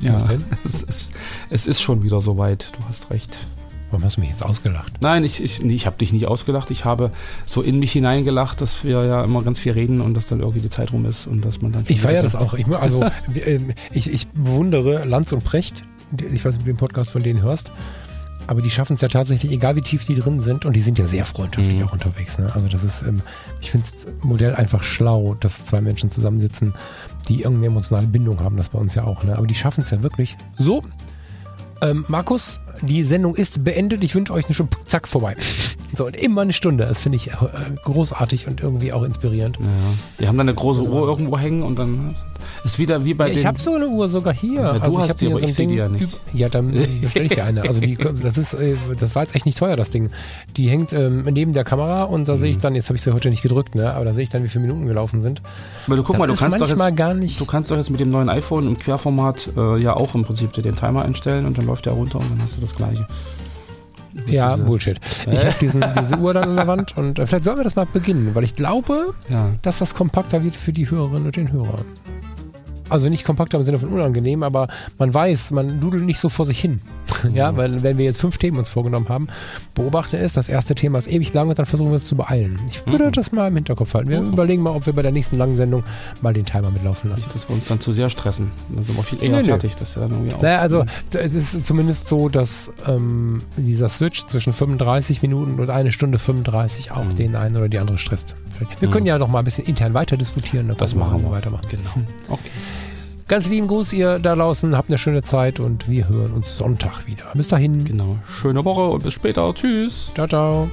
[0.00, 0.16] Ja,
[0.64, 1.12] es ist,
[1.50, 2.72] es ist schon wieder soweit.
[2.76, 3.36] Du hast recht.
[3.90, 4.92] Warum hast du mich jetzt ausgelacht?
[5.00, 6.70] Nein, ich, ich, ich habe dich nicht ausgelacht.
[6.70, 7.10] Ich habe
[7.44, 10.60] so in mich hineingelacht, dass wir ja immer ganz viel reden und dass dann irgendwie
[10.60, 11.84] die Zeit rum ist und dass man dann.
[11.88, 12.54] Ich feiere das auch.
[12.54, 13.04] Ich, also
[13.44, 15.84] ähm, ich, ich bewundere Lanz und Precht.
[16.16, 17.72] Ich weiß nicht, ob du den Podcast von denen hörst
[18.50, 20.98] aber die schaffen es ja tatsächlich, egal wie tief die drin sind, und die sind
[20.98, 21.86] ja sehr freundschaftlich mhm.
[21.86, 22.36] auch unterwegs.
[22.36, 22.50] Ne?
[22.52, 23.22] Also das ist, ähm,
[23.60, 26.74] ich finde das Modell einfach schlau, dass zwei Menschen zusammensitzen,
[27.28, 29.22] die irgendeine emotionale Bindung haben, das bei uns ja auch.
[29.22, 29.36] Ne?
[29.38, 30.82] Aber die schaffen es ja wirklich so
[31.80, 34.02] Ähm, Markus, die Sendung ist beendet.
[34.04, 34.76] Ich wünsche euch eine Stunde.
[34.86, 35.36] Zack, vorbei.
[35.92, 36.86] So, und immer eine Stunde.
[36.86, 37.34] Das finde ich äh,
[37.82, 39.56] großartig und irgendwie auch inspirierend.
[39.58, 39.66] Ja.
[40.20, 42.14] Die haben dann eine große Uhr irgendwo hängen und dann
[42.62, 43.40] ist wieder wie bei Ja, den...
[43.40, 44.60] ich habe so eine Uhr sogar hier.
[44.62, 46.06] Ja, du also ich hast die, aber so ich seh die ja nicht.
[46.32, 47.62] Ja, dann bestelle ich dir eine.
[47.62, 50.10] Also die, das ist, äh, das war jetzt echt nicht teuer, das Ding.
[50.56, 52.38] Die hängt ähm, neben der Kamera und da Mhm.
[52.38, 53.92] sehe ich dann, jetzt habe ich sie heute nicht gedrückt, ne?
[53.92, 55.42] Aber da sehe ich dann, wie viele Minuten gelaufen sind.
[55.88, 56.96] Aber du guck das mal, du kannst doch jetzt...
[56.96, 57.40] gar nicht.
[57.40, 60.52] Du kannst doch jetzt mit dem neuen iPhone im Querformat äh, ja auch im Prinzip
[60.52, 63.06] den Timer einstellen und dann läuft der runter und dann hast du das gleiche.
[64.26, 65.00] Ja, diese- Bullshit.
[65.30, 67.76] Ich habe diesen, diese Uhr dann an der Wand und äh, vielleicht sollen wir das
[67.76, 69.50] mal beginnen, weil ich glaube, Ja.
[69.62, 71.78] dass das kompakter wird für die Hörerinnen und den Hörer.
[72.90, 74.68] Also nicht kompakter im Sinne von unangenehm, aber
[74.98, 76.80] man weiß, man dudelt nicht so vor sich hin.
[77.34, 79.26] Ja, weil wenn wir jetzt fünf Themen uns vorgenommen haben,
[79.74, 82.58] beobachte es, das erste Thema ist ewig lang und dann versuchen wir uns zu beeilen.
[82.70, 83.12] Ich würde Mhm.
[83.12, 84.08] das mal im Hinterkopf halten.
[84.08, 84.32] Wir Mhm.
[84.32, 85.84] überlegen mal, ob wir bei der nächsten langen Sendung
[86.22, 87.20] mal den Timer mitlaufen lassen.
[87.22, 88.50] Nicht, dass wir uns dann zu sehr stressen.
[88.74, 89.76] Dann sind wir viel eher Nee, fertig.
[89.76, 90.40] Das ja dann irgendwie auch...
[90.42, 95.92] Naja, also es ist zumindest so, dass ähm, dieser Switch zwischen 35 Minuten und eine
[95.92, 97.14] Stunde 35 auch Mhm.
[97.16, 98.34] den einen oder die andere stresst.
[98.78, 98.92] Wir Mhm.
[98.92, 100.68] können ja noch mal ein bisschen intern weiter diskutieren.
[100.68, 101.30] dann Das machen wir.
[101.30, 101.66] weitermachen.
[101.70, 102.06] Genau.
[102.28, 102.42] Okay.
[103.30, 104.76] Ganz lieben Gruß, ihr da draußen.
[104.76, 107.26] Habt eine schöne Zeit und wir hören uns Sonntag wieder.
[107.34, 107.84] Bis dahin.
[107.84, 108.18] Genau.
[108.28, 109.54] Schöne Woche und bis später.
[109.54, 110.10] Tschüss.
[110.16, 110.68] Ciao, ciao.